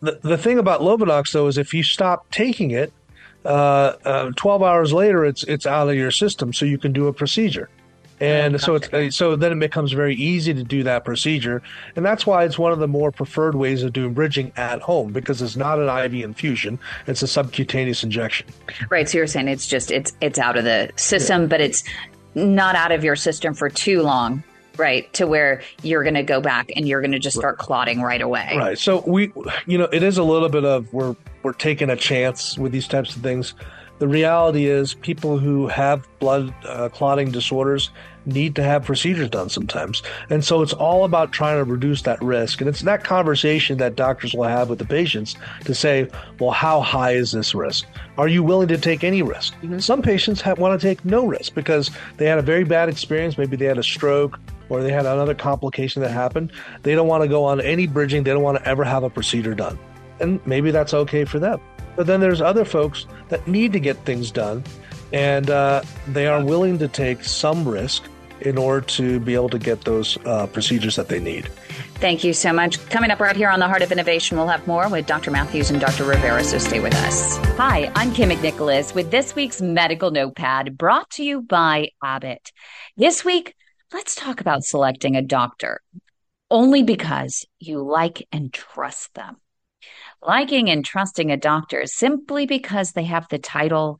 [0.00, 2.92] the the thing about Lovenox though is if you stop taking it,
[3.44, 7.06] uh, uh, 12 hours later, it's it's out of your system, so you can do
[7.06, 7.68] a procedure.
[8.20, 11.62] And so it's so then it becomes very easy to do that procedure,
[11.96, 15.10] and that's why it's one of the more preferred ways of doing bridging at home
[15.10, 18.46] because it's not an IV infusion; it's a subcutaneous injection.
[18.90, 19.08] Right.
[19.08, 21.46] So you're saying it's just it's it's out of the system, yeah.
[21.46, 21.82] but it's
[22.34, 24.44] not out of your system for too long,
[24.76, 25.12] right?
[25.14, 28.20] To where you're going to go back and you're going to just start clotting right
[28.22, 28.54] away.
[28.56, 28.78] Right.
[28.78, 29.32] So we,
[29.66, 32.88] you know, it is a little bit of we're we're taking a chance with these
[32.88, 33.54] types of things.
[33.98, 37.90] The reality is, people who have blood uh, clotting disorders
[38.24, 40.02] need to have procedures done sometimes.
[40.30, 42.60] And so it's all about trying to reduce that risk.
[42.60, 46.80] And it's that conversation that doctors will have with the patients to say, well, how
[46.80, 47.86] high is this risk?
[48.16, 49.54] Are you willing to take any risk?
[49.56, 49.78] Mm-hmm.
[49.80, 53.36] Some patients have, want to take no risk because they had a very bad experience.
[53.36, 54.38] Maybe they had a stroke
[54.70, 56.52] or they had another complication that happened.
[56.82, 58.22] They don't want to go on any bridging.
[58.22, 59.78] They don't want to ever have a procedure done.
[60.20, 61.60] And maybe that's okay for them.
[61.96, 64.64] But then there's other folks that need to get things done,
[65.12, 68.04] and uh, they are willing to take some risk
[68.40, 71.46] in order to be able to get those uh, procedures that they need.
[71.96, 72.82] Thank you so much.
[72.88, 75.30] Coming up right here on the Heart of Innovation, we'll have more with Dr.
[75.30, 76.04] Mathews and Dr.
[76.04, 77.36] Rivera, so stay with us.
[77.58, 82.52] Hi, I'm Kym McNicholas with this week's Medical Notepad brought to you by Abbott.
[82.96, 83.54] This week,
[83.92, 85.80] let's talk about selecting a doctor
[86.50, 89.36] only because you like and trust them.
[90.22, 93.98] Liking and trusting a doctor simply because they have the title,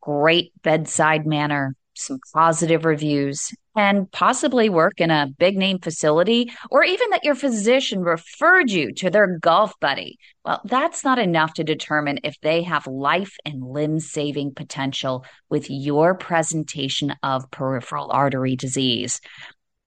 [0.00, 6.82] great bedside manner, some positive reviews, and possibly work in a big name facility, or
[6.82, 10.18] even that your physician referred you to their golf buddy.
[10.44, 15.70] Well, that's not enough to determine if they have life and limb saving potential with
[15.70, 19.20] your presentation of peripheral artery disease.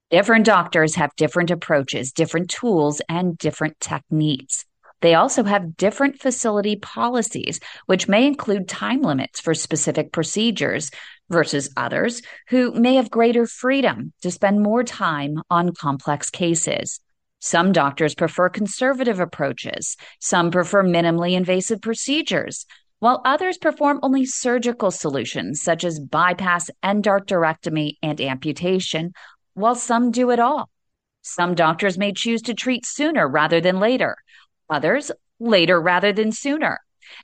[0.09, 4.63] Different doctors have different approaches, different tools, and different techniques.
[5.01, 10.91] They also have different facility policies, which may include time limits for specific procedures
[11.31, 16.99] versus others who may have greater freedom to spend more time on complex cases.
[17.39, 19.97] Some doctors prefer conservative approaches.
[20.19, 22.67] Some prefer minimally invasive procedures,
[22.99, 29.13] while others perform only surgical solutions such as bypass, endarterectomy, and amputation,
[29.55, 30.69] while some do it all.
[31.23, 34.17] Some doctors may choose to treat sooner rather than later,
[34.69, 36.79] others later rather than sooner.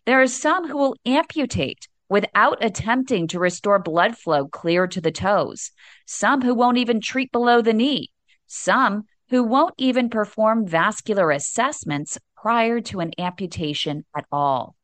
[0.06, 5.12] There are some who will amputate without attempting to restore blood flow clear to the
[5.12, 5.72] toes,
[6.06, 8.10] some who won't even treat below the knee,
[8.48, 14.76] some who won't even perform vascular assessments prior to an amputation at all.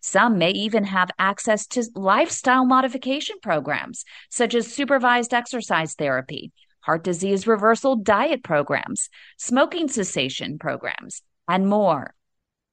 [0.00, 7.04] Some may even have access to lifestyle modification programs, such as supervised exercise therapy, heart
[7.04, 12.14] disease reversal diet programs, smoking cessation programs, and more.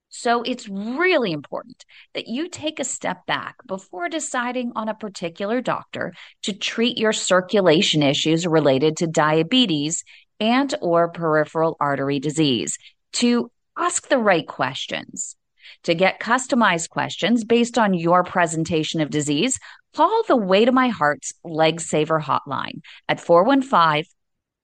[0.09, 5.61] So it's really important that you take a step back before deciding on a particular
[5.61, 10.03] doctor to treat your circulation issues related to diabetes
[10.39, 12.77] and or peripheral artery disease
[13.13, 15.35] to ask the right questions.
[15.83, 19.59] To get customized questions based on your presentation of disease,
[19.93, 24.05] call the Way to My Heart's Leg Saver hotline at 415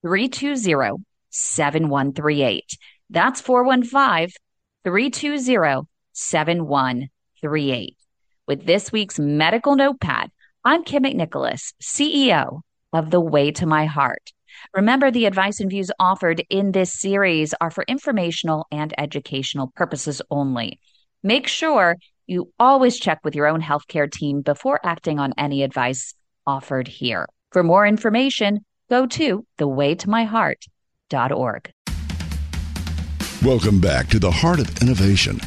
[0.02, 2.64] 320 7138.
[3.10, 4.30] That's 415
[4.84, 7.98] 320 7138.
[8.48, 10.30] With this week's medical notepad,
[10.65, 12.60] I'm Kym McNicholas, CEO
[12.91, 14.34] of The Way to My Heart.
[14.74, 20.22] Remember, the advice and views offered in this series are for informational and educational purposes
[20.30, 20.82] only.
[21.24, 21.96] Make sure
[22.28, 26.13] you always check with your own healthcare team before acting on any advice
[26.46, 27.30] offered here.
[27.52, 31.72] For more information, go to thewaytomyheart.org.
[33.44, 35.38] Welcome back to the Heart of Innovation.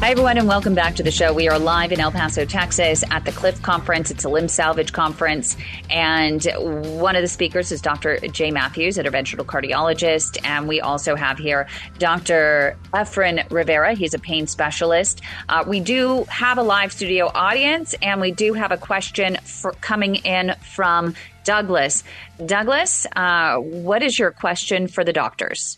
[0.00, 1.32] Hi, everyone, and welcome back to the show.
[1.34, 4.12] We are live in El Paso, Texas at the Cliff Conference.
[4.12, 5.56] It's a limb salvage conference.
[5.90, 8.16] And one of the speakers is Dr.
[8.28, 10.38] Jay Mathews, interventional cardiologist.
[10.44, 11.66] And we also have here
[11.98, 12.78] Dr.
[12.94, 13.94] Efrain Rivera.
[13.94, 15.20] He's a pain specialist.
[15.48, 19.72] Uh, we do have a live studio audience, and we do have a question for,
[19.72, 22.04] coming in from Douglas.
[22.46, 25.76] Douglas, uh, what is your question for the doctors?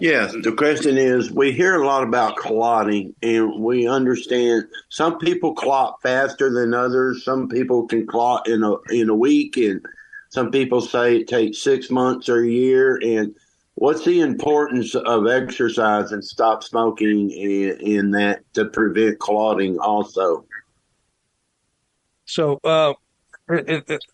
[0.00, 5.54] Yes, the question is we hear a lot about clotting, and we understand some people
[5.54, 7.24] clot faster than others.
[7.24, 9.84] Some people can clot in a in a week, and
[10.28, 13.00] some people say it takes six months or a year.
[13.02, 13.34] And
[13.74, 19.80] what's the importance of exercise and stop smoking in, in that to prevent clotting?
[19.80, 20.44] Also,
[22.24, 22.92] so uh,
[23.48, 24.04] it, it,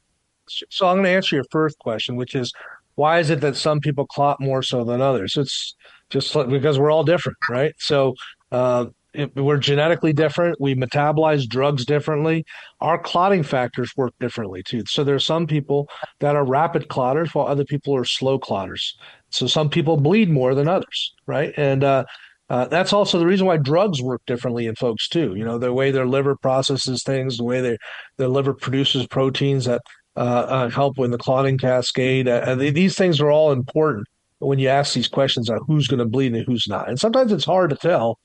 [0.49, 2.55] so I'm going to answer your first question, which is
[2.97, 5.37] why is it that some people clot more so than others?
[5.37, 5.75] It's
[6.11, 7.73] just because we're all different, right?
[7.79, 8.15] So
[8.53, 8.87] uh,
[9.35, 10.61] we're genetically different.
[10.61, 12.45] We metabolize drugs differently.
[12.81, 14.83] Our clotting factors work differently too.
[14.87, 15.89] So there are some people
[16.21, 18.97] that are rapid clotters, while other people are slow clotters.
[19.31, 21.53] So some people bleed more than others, right?
[21.57, 22.05] And uh,
[22.51, 25.35] uh, that's also the reason why drugs work differently in folks too.
[25.37, 27.79] You know, the way their liver processes things, the way they,
[28.17, 29.81] their liver produces proteins that
[30.17, 32.29] uh, uh, help in the clotting cascade.
[32.29, 34.07] Uh, these things are all important
[34.39, 36.89] when you ask these questions on who's going to bleed and who's not.
[36.89, 38.19] And sometimes it's hard to tell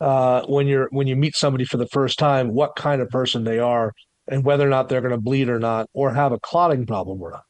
[0.00, 3.44] uh, when you're when you meet somebody for the first time what kind of person
[3.44, 3.92] they are
[4.28, 7.20] and whether or not they're going to bleed or not or have a clotting problem
[7.20, 7.42] or not.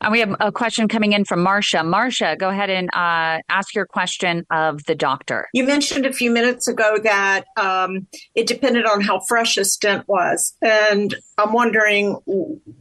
[0.00, 1.82] And we have a question coming in from Marcia.
[1.84, 5.48] Marcia, go ahead and uh, ask your question of the doctor.
[5.52, 10.06] You mentioned a few minutes ago that um, it depended on how fresh a stent
[10.08, 10.54] was.
[10.62, 12.14] And I'm wondering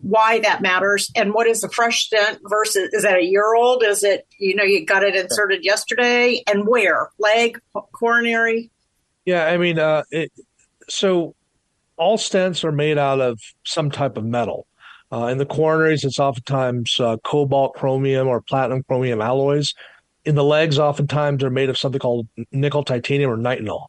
[0.01, 3.83] why that matters and what is a fresh stent versus is that a year old?
[3.83, 7.09] Is it, you know, you got it inserted yesterday and where?
[7.19, 7.59] Leg,
[7.93, 8.71] coronary?
[9.25, 10.31] Yeah, I mean, uh, it,
[10.89, 11.35] so
[11.97, 14.67] all stents are made out of some type of metal.
[15.13, 19.75] Uh, in the coronaries, it's oftentimes uh, cobalt chromium or platinum chromium alloys.
[20.25, 23.87] In the legs, oftentimes they're made of something called nickel titanium or nitinol.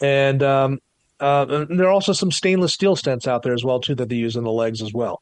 [0.00, 0.78] And, um,
[1.20, 4.08] uh, and there are also some stainless steel stents out there as well too that
[4.08, 5.20] they use in the legs as well.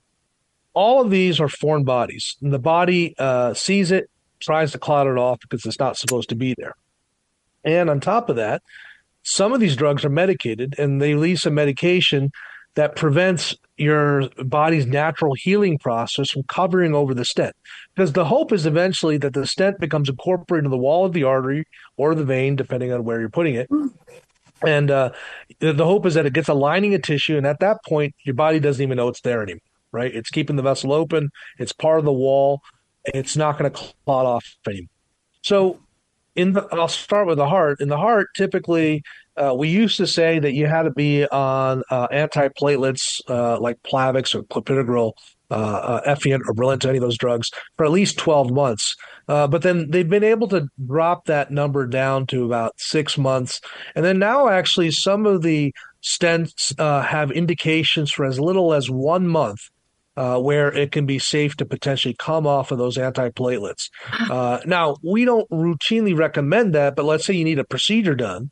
[0.73, 2.37] All of these are foreign bodies.
[2.41, 6.29] And the body uh, sees it, tries to clot it off because it's not supposed
[6.29, 6.75] to be there.
[7.65, 8.63] And on top of that,
[9.25, 12.31] some of these drugs are medicated and they release a medication
[12.77, 17.57] that prevents your body's natural healing process from covering over the stent.
[17.95, 21.25] Because the hope is eventually that the stent becomes incorporated into the wall of the
[21.25, 21.65] artery
[21.97, 23.71] or the vein, depending on where you're putting it.
[24.67, 25.13] And uh,
[25.61, 28.35] the hope is that it gets a lining of tissue, and at that point, your
[28.35, 29.63] body doesn't even know it's there anymore,
[29.93, 30.15] right?
[30.15, 32.61] It's keeping the vessel open, it's part of the wall,
[33.07, 34.91] it's not going to clot off anymore.
[35.41, 35.81] So,
[36.37, 37.81] in the, I'll start with the heart.
[37.81, 39.03] In the heart, typically,
[39.37, 43.83] uh, we used to say that you had to be on uh, antiplatelets uh, like
[43.83, 45.13] Plavix or clopidogrel,
[45.51, 48.95] uh, uh, Effient or Brilinta, any of those drugs, for at least 12 months.
[49.29, 53.61] Uh, but then they've been able to drop that number down to about six months.
[53.95, 55.73] And then now, actually, some of the
[56.03, 59.61] stents have indications for as little as one month.
[60.17, 63.89] where it can be safe to potentially come off of those antiplatelets.
[64.67, 68.51] now, we don't routinely recommend that, but let's say you need a procedure done,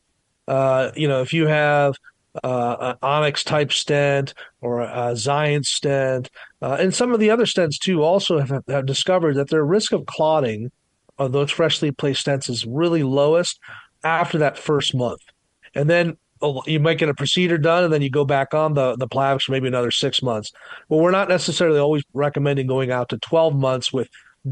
[0.49, 1.95] uh, you know, if you have
[2.43, 6.31] uh, an Onyx type stent or a Xience stent,
[6.63, 9.93] uh, and some of the other stents too also have, have discovered that their risk
[9.93, 10.71] of clotting
[11.19, 13.59] of those freshly placed stents is really lowest
[14.05, 15.21] after that first month.
[15.75, 18.75] And then oh, you might get a procedure done and then you go back on
[18.75, 20.51] the, the Plavix for maybe another six months.
[20.89, 24.09] But we're not necessarily always recommending going out to 12 months with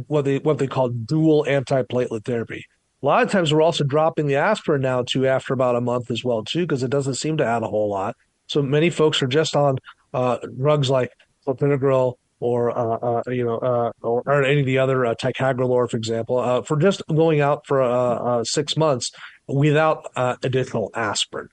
[0.09, 2.65] what they, what they call dual antiplatelet therapy.
[3.07, 6.11] A lot of times we're also dropping the aspirin now too after about a month
[6.11, 8.17] as well too because it doesn't seem to add a whole lot.
[8.49, 9.79] So many folks are just on
[10.13, 11.13] uh, drugs like
[11.47, 15.89] clopidogrel or uh, uh, you know uh, or, or, any of the other uh, ticagrelor,
[15.89, 19.13] for example, uh, for just going out for uh, six months
[19.47, 20.11] without
[20.43, 21.49] additional aspirin.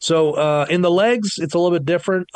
[0.00, 2.28] So in the legs, it's a little bit different.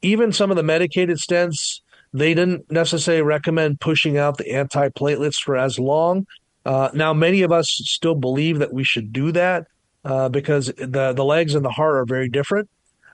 [0.00, 1.82] even some of the medicated stents,
[2.14, 6.24] they didn't necessarily recommend pushing out the antiplatelets for as long
[6.68, 9.66] uh, now, many of us still believe that we should do that
[10.04, 12.68] uh, because the the legs and the heart are very different.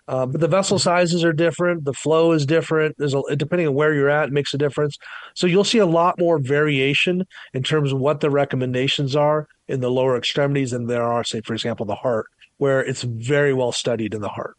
[0.09, 1.85] Uh, but the vessel sizes are different.
[1.85, 2.97] The flow is different.
[2.99, 4.99] There's a, depending on where you're at, it makes a difference.
[5.35, 9.79] So you'll see a lot more variation in terms of what the recommendations are in
[9.79, 12.27] the lower extremities than there are, say, for example, the heart,
[12.57, 14.57] where it's very well studied in the heart.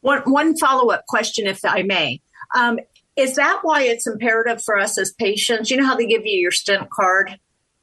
[0.00, 2.22] One, one follow up question, if I may.
[2.56, 2.78] Um,
[3.16, 5.70] is that why it's imperative for us as patients?
[5.70, 7.38] You know how they give you your stent card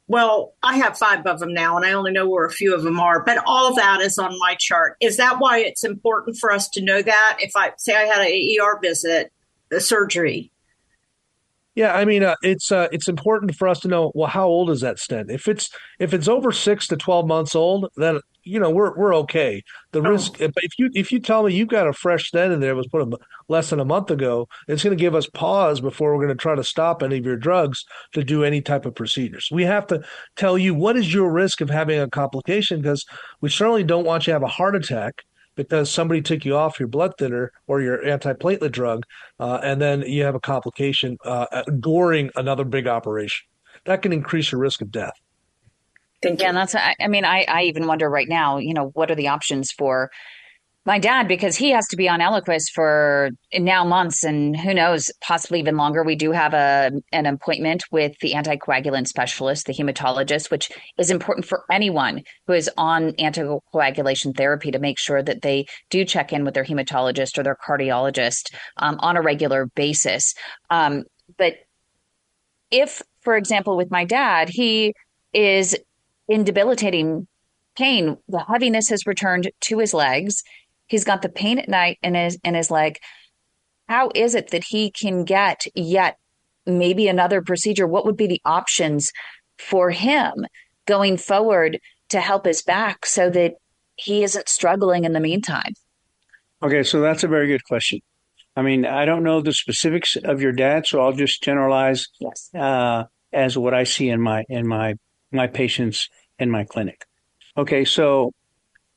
[0.09, 2.81] well, I have five of them now, and I only know where a few of
[2.81, 4.97] them are, but all that is on my chart.
[4.99, 7.37] Is that why it's important for us to know that?
[7.39, 9.31] If I say I had an ER visit,
[9.71, 10.51] a surgery.
[11.75, 14.11] Yeah, I mean, uh, it's uh, it's important for us to know.
[14.15, 15.29] Well, how old is that stent?
[15.29, 19.15] If it's if it's over six to twelve months old, then you know we're we're
[19.15, 19.63] okay.
[19.91, 20.11] The oh.
[20.11, 22.75] risk, if you if you tell me you've got a fresh stent in there that
[22.75, 23.07] was put
[23.47, 26.41] less than a month ago, it's going to give us pause before we're going to
[26.41, 29.49] try to stop any of your drugs to do any type of procedures.
[29.51, 30.03] We have to
[30.35, 33.05] tell you what is your risk of having a complication because
[33.41, 35.23] we certainly don't want you to have a heart attack
[35.55, 39.03] because somebody took you off your blood thinner or your antiplatelet drug,
[39.41, 43.45] uh, and then you have a complication uh, during another big operation.
[43.85, 45.13] That can increase your risk of death.
[46.21, 49.09] Thank yeah, and that's I mean, I, I even wonder right now, you know, what
[49.09, 50.09] are the options for
[50.85, 55.11] my dad because he has to be on Eliquis for now months and who knows,
[55.21, 56.03] possibly even longer.
[56.03, 61.45] We do have a an appointment with the anticoagulant specialist, the hematologist, which is important
[61.45, 66.43] for anyone who is on anticoagulation therapy to make sure that they do check in
[66.43, 70.33] with their hematologist or their cardiologist um, on a regular basis.
[70.69, 71.03] Um,
[71.37, 71.53] but
[72.71, 74.93] if, for example, with my dad, he
[75.33, 75.77] is
[76.29, 77.27] in debilitating
[77.77, 78.17] pain.
[78.29, 80.43] The heaviness has returned to his legs.
[80.87, 82.97] He's got the pain at night in his in his leg.
[83.89, 86.17] How is it that he can get yet
[86.65, 87.87] maybe another procedure?
[87.87, 89.11] What would be the options
[89.57, 90.45] for him
[90.85, 93.55] going forward to help his back so that
[93.95, 95.73] he isn't struggling in the meantime?
[96.61, 97.99] Okay, so that's a very good question.
[98.55, 102.49] I mean, I don't know the specifics of your dad, so I'll just generalize yes.
[102.53, 104.95] uh, as what I see in my in my
[105.31, 106.09] my patients
[106.39, 107.05] in my clinic.
[107.57, 108.31] Okay, so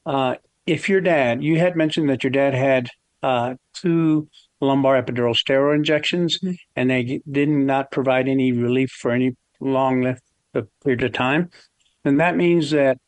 [0.07, 0.37] uh,
[0.67, 2.89] if your dad, you had mentioned that your dad had
[3.23, 4.29] uh, two
[4.61, 6.55] lumbar epidural steroid injections, mm-hmm.
[6.77, 10.17] and they did not provide any relief for any long
[10.85, 11.51] period of time,
[12.05, 12.99] then that means that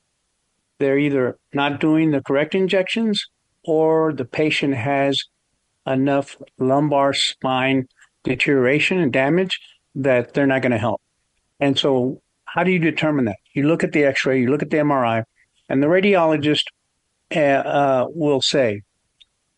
[0.78, 3.26] they're either not doing the correct injections
[3.64, 5.24] or the patient has
[5.86, 7.86] enough lumbar spine
[8.24, 9.60] deterioration and damage
[9.94, 11.00] that they're not going to help.
[11.60, 12.20] And so,
[12.54, 13.38] how do you determine that?
[13.52, 15.24] You look at the x ray, you look at the MRI,
[15.68, 16.62] and the radiologist
[17.34, 18.82] uh, uh, will say,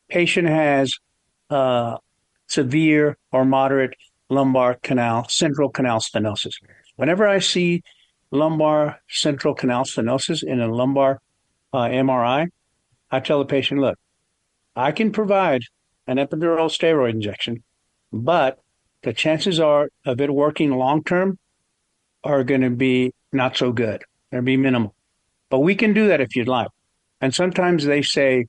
[0.09, 0.95] patient has
[1.51, 1.99] uh,
[2.47, 3.93] severe or moderate
[4.31, 6.55] lumbar canal, central canal stenosis.
[6.97, 7.83] Whenever I see
[8.31, 11.21] lumbar central canal stenosis in a lumbar
[11.75, 12.49] uh, MRI,
[13.11, 13.99] I tell the patient, look,
[14.75, 15.61] I can provide
[16.07, 17.63] an epidural steroid injection,
[18.11, 18.59] but
[19.03, 21.39] the chances are of it working long term
[22.27, 24.03] are going to be not so good.
[24.31, 24.95] They'll be minimal.
[25.51, 26.69] But we can do that if you'd like.
[27.21, 28.47] And sometimes they say,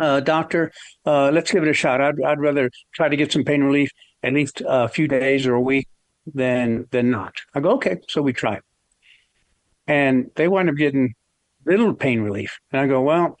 [0.00, 0.72] uh, doctor,
[1.04, 2.00] uh, let's give it a shot.
[2.00, 3.90] I'd, I'd rather try to get some pain relief
[4.22, 5.88] at least a few days or a week
[6.32, 7.34] than than not.
[7.54, 8.60] I go, okay, so we try.
[9.86, 11.14] And they wind up getting
[11.64, 12.58] little pain relief.
[12.72, 13.38] And I go, well,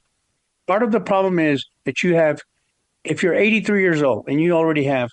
[0.66, 2.40] part of the problem is that you have,
[3.04, 5.10] if you're 83 years old and you already have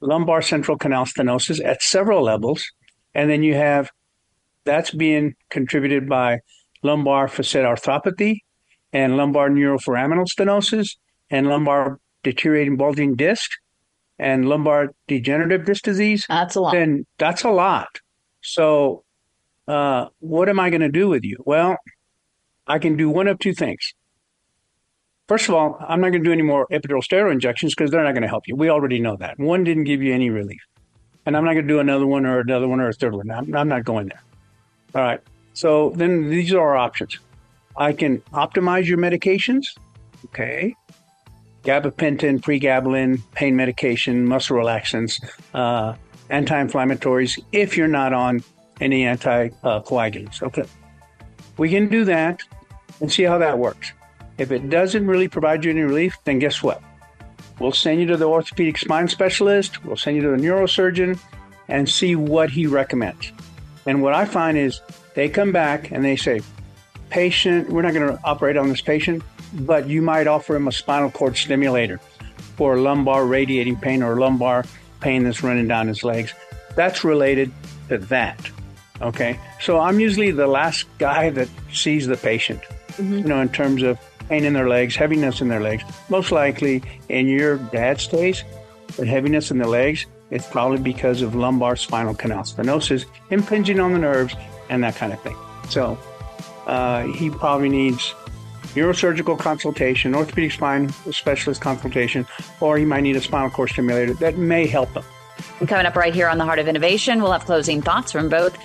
[0.00, 2.64] lumbar central canal stenosis at several levels,
[3.16, 3.90] and then you have
[4.64, 6.40] that's being contributed by
[6.82, 8.40] lumbar facet arthropathy
[8.92, 10.96] and lumbar neuroforaminal stenosis
[11.30, 13.50] and lumbar deteriorating bulging disc
[14.18, 16.26] and lumbar degenerative disc disease.
[16.28, 16.72] That's a lot.
[16.72, 17.88] Then that's a lot.
[18.42, 19.04] So,
[19.66, 21.38] uh, what am I going to do with you?
[21.44, 21.76] Well,
[22.66, 23.94] I can do one of two things.
[25.26, 28.04] First of all, I'm not going to do any more epidural steroid injections because they're
[28.04, 28.56] not going to help you.
[28.56, 29.38] We already know that.
[29.38, 30.60] One didn't give you any relief.
[31.26, 33.30] And I'm not going to do another one or another one or a third one.
[33.30, 34.22] I'm, I'm not going there.
[34.94, 35.20] All right.
[35.54, 37.18] So then these are our options.
[37.76, 39.64] I can optimize your medications.
[40.26, 40.74] Okay.
[41.64, 45.20] Gabapentin, pregabalin, pain medication, muscle relaxants,
[45.52, 45.94] uh,
[46.30, 48.42] anti-inflammatories if you're not on
[48.80, 50.42] any anticoagulants.
[50.42, 50.64] Okay.
[51.56, 52.40] We can do that
[53.00, 53.92] and see how that works.
[54.38, 56.82] If it doesn't really provide you any relief, then guess what?
[57.58, 61.18] We'll send you to the orthopedic spine specialist, we'll send you to the neurosurgeon
[61.68, 63.32] and see what he recommends.
[63.86, 64.80] And what I find is
[65.14, 66.42] they come back and they say,
[67.10, 70.72] patient, we're not going to operate on this patient, but you might offer him a
[70.72, 71.98] spinal cord stimulator
[72.56, 74.64] for lumbar radiating pain or lumbar
[75.00, 76.32] pain that's running down his legs.
[76.74, 77.52] That's related
[77.88, 78.50] to that.
[79.00, 79.38] Okay.
[79.60, 83.18] So I'm usually the last guy that sees the patient, mm-hmm.
[83.18, 83.98] you know, in terms of
[84.28, 85.84] pain in their legs, heaviness in their legs.
[86.08, 88.44] Most likely in your dad's case,
[88.96, 93.92] the heaviness in the legs, it's probably because of lumbar spinal canal stenosis, impinging on
[93.92, 94.34] the nerves,
[94.68, 95.36] and that kind of thing.
[95.68, 95.98] So
[96.66, 98.14] uh, he probably needs
[98.74, 102.26] neurosurgical consultation, orthopedic spine specialist consultation,
[102.60, 105.04] or he might need a spinal cord stimulator that may help him.
[105.66, 108.56] Coming up right here on the Heart of Innovation, we'll have closing thoughts from both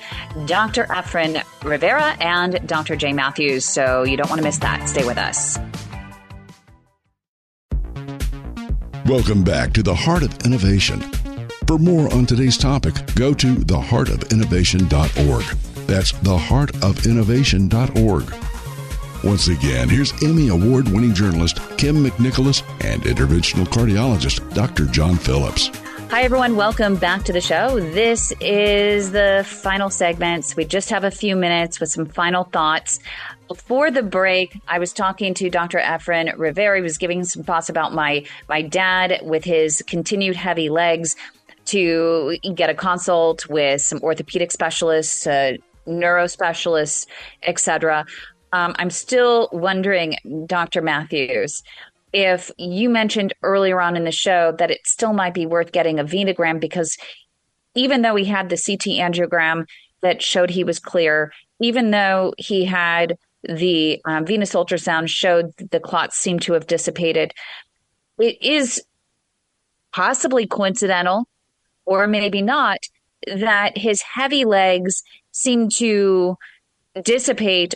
[0.45, 0.85] Dr.
[0.85, 2.95] Efrain Rivera and Dr.
[2.95, 3.65] Jay Mathews.
[3.65, 4.87] So you don't want to miss that.
[4.89, 5.57] Stay with us.
[9.05, 11.01] Welcome back to the Heart of Innovation.
[11.67, 15.43] For more on today's topic, go to theheartofinnovation.org.
[15.87, 18.33] That's theheartofinnovation.org.
[19.23, 24.85] Once again, here's Emmy Award winning journalist Kym McNicholas and interventional cardiologist Dr.
[24.85, 25.69] John Phillips.
[26.11, 26.57] Hi, everyone.
[26.57, 27.79] Welcome back to the show.
[27.79, 30.57] This is the final segments.
[30.57, 32.99] We just have a few minutes with some final thoughts.
[33.47, 35.79] Before the break, I was talking to Dr.
[35.79, 36.75] Efrain Rivera.
[36.75, 41.15] He was giving some thoughts about my, my dad with his continued heavy legs
[41.67, 45.53] to get a consult with some orthopedic specialists, uh,
[45.87, 47.07] neurospecialists,
[47.43, 48.05] etc.
[48.51, 50.81] Um, I'm still wondering, Dr.
[50.81, 51.63] Mathews,
[52.13, 55.99] if you mentioned earlier on in the show that it still might be worth getting
[55.99, 56.97] a venogram because
[57.75, 59.65] even though he had the CT angiogram
[60.01, 61.31] that showed he was clear,
[61.61, 67.33] even though he had the um, venous ultrasound showed the clots seemed to have dissipated,
[68.19, 68.83] it is
[69.93, 71.27] possibly coincidental
[71.85, 72.79] or maybe not
[73.27, 76.35] that his heavy legs seemed to
[77.03, 77.75] dissipate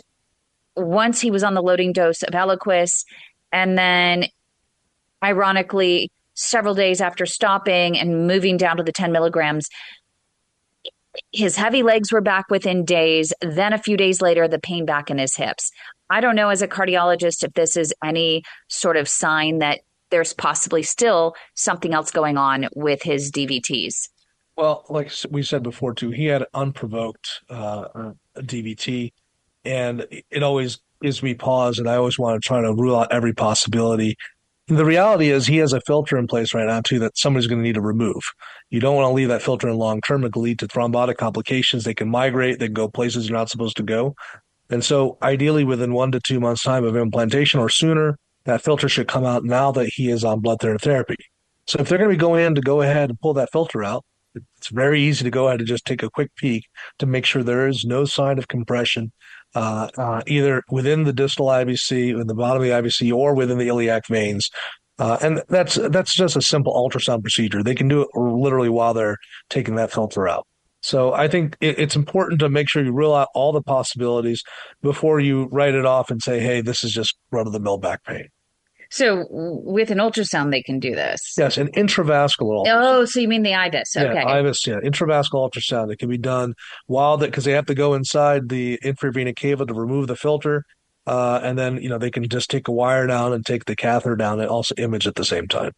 [0.76, 3.04] once he was on the loading dose of Eliquis
[3.52, 4.26] and then,
[5.22, 9.68] ironically, several days after stopping and moving down to the 10 milligrams,
[11.32, 13.32] his heavy legs were back within days.
[13.40, 15.70] Then, a few days later, the pain back in his hips.
[16.10, 19.80] I don't know as a cardiologist if this is any sort of sign that
[20.10, 24.08] there's possibly still something else going on with his DVTs.
[24.56, 29.12] Well, like we said before, too, he had unprovoked uh, DVT,
[29.64, 33.12] and it always gives me pause, and I always want to try to rule out
[33.12, 34.16] every possibility.
[34.68, 37.46] And The reality is he has a filter in place right now too that somebody's
[37.46, 38.22] going to need to remove.
[38.70, 40.24] You don't want to leave that filter in long term.
[40.24, 41.84] It can lead to thrombotic complications.
[41.84, 42.58] They can migrate.
[42.58, 44.16] They can go places you're not supposed to go.
[44.68, 48.88] And so ideally within one to two months time of implantation or sooner, that filter
[48.88, 51.16] should come out now that he is on blood therapy.
[51.66, 53.84] So if they're going to be going in to go ahead and pull that filter
[53.84, 54.04] out,
[54.56, 56.66] it's very easy to go ahead and just take a quick peek
[56.98, 59.12] to make sure there is no sign of compression,
[59.54, 63.58] uh, uh, either within the distal IVC, in the bottom of the IVC, or within
[63.58, 64.50] the iliac veins.
[64.98, 67.62] Uh, and that's that's just a simple ultrasound procedure.
[67.62, 69.18] They can do it literally while they're
[69.50, 70.46] taking that filter out.
[70.80, 74.42] So I think it, it's important to make sure you rule out all the possibilities
[74.82, 77.76] before you write it off and say, "Hey, this is just run of the mill
[77.78, 78.28] back pain."
[78.90, 81.34] So with an ultrasound, they can do this.
[81.36, 82.64] Yes, an intravascular.
[82.64, 82.82] Ultrasound.
[82.82, 83.96] Oh, so you mean the IVUS?
[83.96, 84.66] Okay, yeah, IVUS.
[84.66, 85.92] Yeah, intravascular ultrasound.
[85.92, 86.54] It can be done
[86.86, 90.16] while that because they have to go inside the inferior vena cava to remove the
[90.16, 90.64] filter,
[91.06, 93.76] uh, and then you know they can just take a wire down and take the
[93.76, 95.72] catheter down and also image at the same time.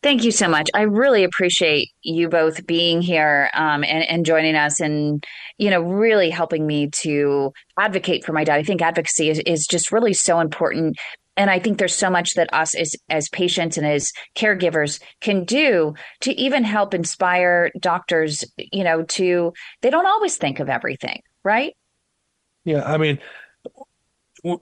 [0.00, 0.68] Thank you so much.
[0.74, 5.24] I really appreciate you both being here um, and, and, joining us, and
[5.58, 8.58] you know, really helping me to advocate for my dad.
[8.58, 10.96] I think advocacy is, is just really so important
[11.38, 15.44] and I think there's so much that us as as patients and as caregivers can
[15.44, 21.22] do to even help inspire doctors, you know, to they don't always think of everything,
[21.44, 21.74] right?
[22.64, 23.20] Yeah, I mean,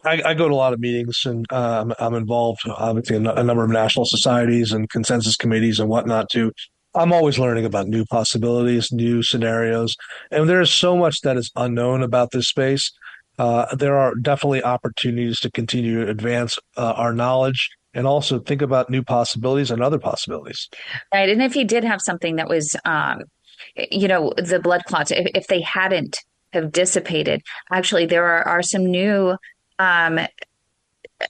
[0.04, 3.42] I, I, go to a lot of meetings and um, I'm involved obviously in a
[3.42, 6.52] number of national societies and consensus committees and whatnot too.
[6.94, 9.96] I'm always learning about new possibilities, new scenarios,
[10.30, 12.92] and there's so much that is unknown about this space
[13.38, 18.62] uh, there are definitely opportunities to continue to advance uh, our knowledge and also think
[18.62, 20.68] about new possibilities and other possibilities.
[21.12, 21.28] Right.
[21.28, 23.22] And if he did have something that was, um,
[23.90, 26.18] you know, the blood clots, if, if, they hadn't
[26.52, 27.40] have dissipated,
[27.72, 29.36] actually, there are, are some new.
[29.78, 30.20] Um,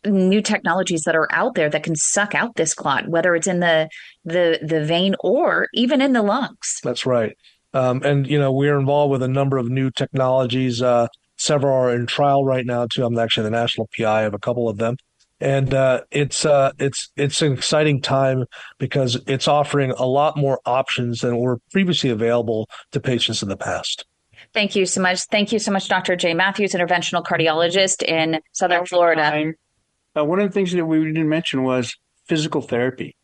[0.05, 3.61] new technologies that are out there that can suck out this clot whether it's in
[3.61, 3.89] the
[4.25, 7.37] the the vein or even in the lungs that's right
[7.73, 11.95] um, and you know we're involved with a number of new technologies uh, Several are
[11.95, 13.05] in trial right now too.
[13.05, 14.97] I'm actually the national PI of a couple of them,
[15.41, 18.45] and uh, it's uh, it's it's an exciting time
[18.79, 23.57] because it's offering a lot more options than were previously available to patients in the
[23.57, 24.05] past.
[24.55, 25.21] Thank you so much.
[25.31, 26.17] Thank you so much, Dr.
[26.17, 29.53] Jay Mathews, interventional cardiologist in Southern Florida.
[30.17, 31.95] Uh, one of the things that we didn't mention was
[32.27, 33.15] physical therapy.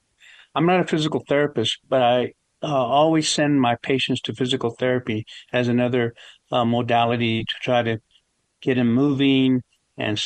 [0.55, 2.33] I'm not a physical therapist, but I
[2.63, 6.15] uh, always send my patients to physical therapy as another
[6.53, 8.01] uh, modality to try to
[8.61, 9.63] get him moving
[9.99, 10.23] and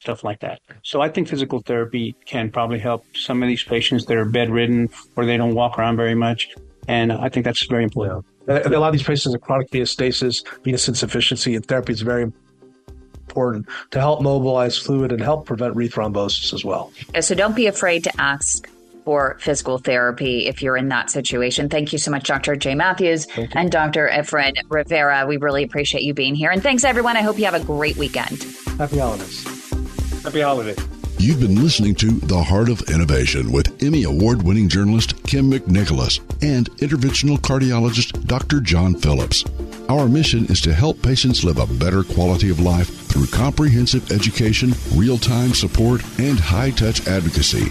[0.00, 0.60] stuff like that.
[0.82, 4.88] So I think physical therapy can probably help some of these patients that are bedridden
[5.16, 6.48] or they don't walk around very much.
[6.88, 8.24] And I think that's very important.
[8.48, 8.66] Yeah.
[8.66, 12.32] A lot of these patients have chronic venous stasis, venous insufficiency, and therapy is very
[13.28, 16.92] important to help mobilize fluid and help prevent rethrombosis as well.
[17.20, 18.68] So don't be afraid to ask
[19.04, 21.68] for physical therapy if you're in that situation.
[21.68, 22.56] Thank you so much, Dr.
[22.56, 24.08] Jay Mathews and Dr.
[24.08, 25.26] Efrain Rivera.
[25.26, 26.50] We really appreciate you being here.
[26.50, 27.16] And thanks, everyone.
[27.16, 28.42] I hope you have a great weekend.
[28.78, 29.44] Happy holidays.
[30.22, 30.78] Happy holidays.
[31.18, 36.18] You've been listening to The Heart of Innovation with Emmy Award winning journalist Kym McNicholas
[36.42, 38.60] and interventional cardiologist Dr.
[38.60, 39.44] John Phillips.
[39.90, 44.72] Our mission is to help patients live a better quality of life through comprehensive education,
[44.94, 47.66] real time support, and high touch advocacy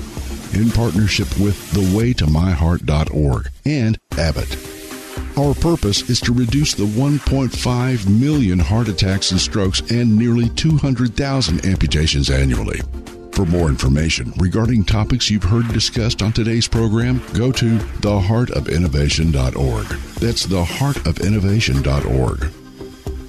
[0.54, 4.58] in partnership with thewaytomyheart.org and Abbott.
[5.38, 11.66] Our purpose is to reduce the 1.5 million heart attacks and strokes and nearly 200,000
[11.66, 12.82] amputations annually.
[13.32, 19.86] For more information regarding topics you've heard discussed on today's program, go to theheartofinnovation.org.
[20.20, 22.52] That's theheartofinnovation.org.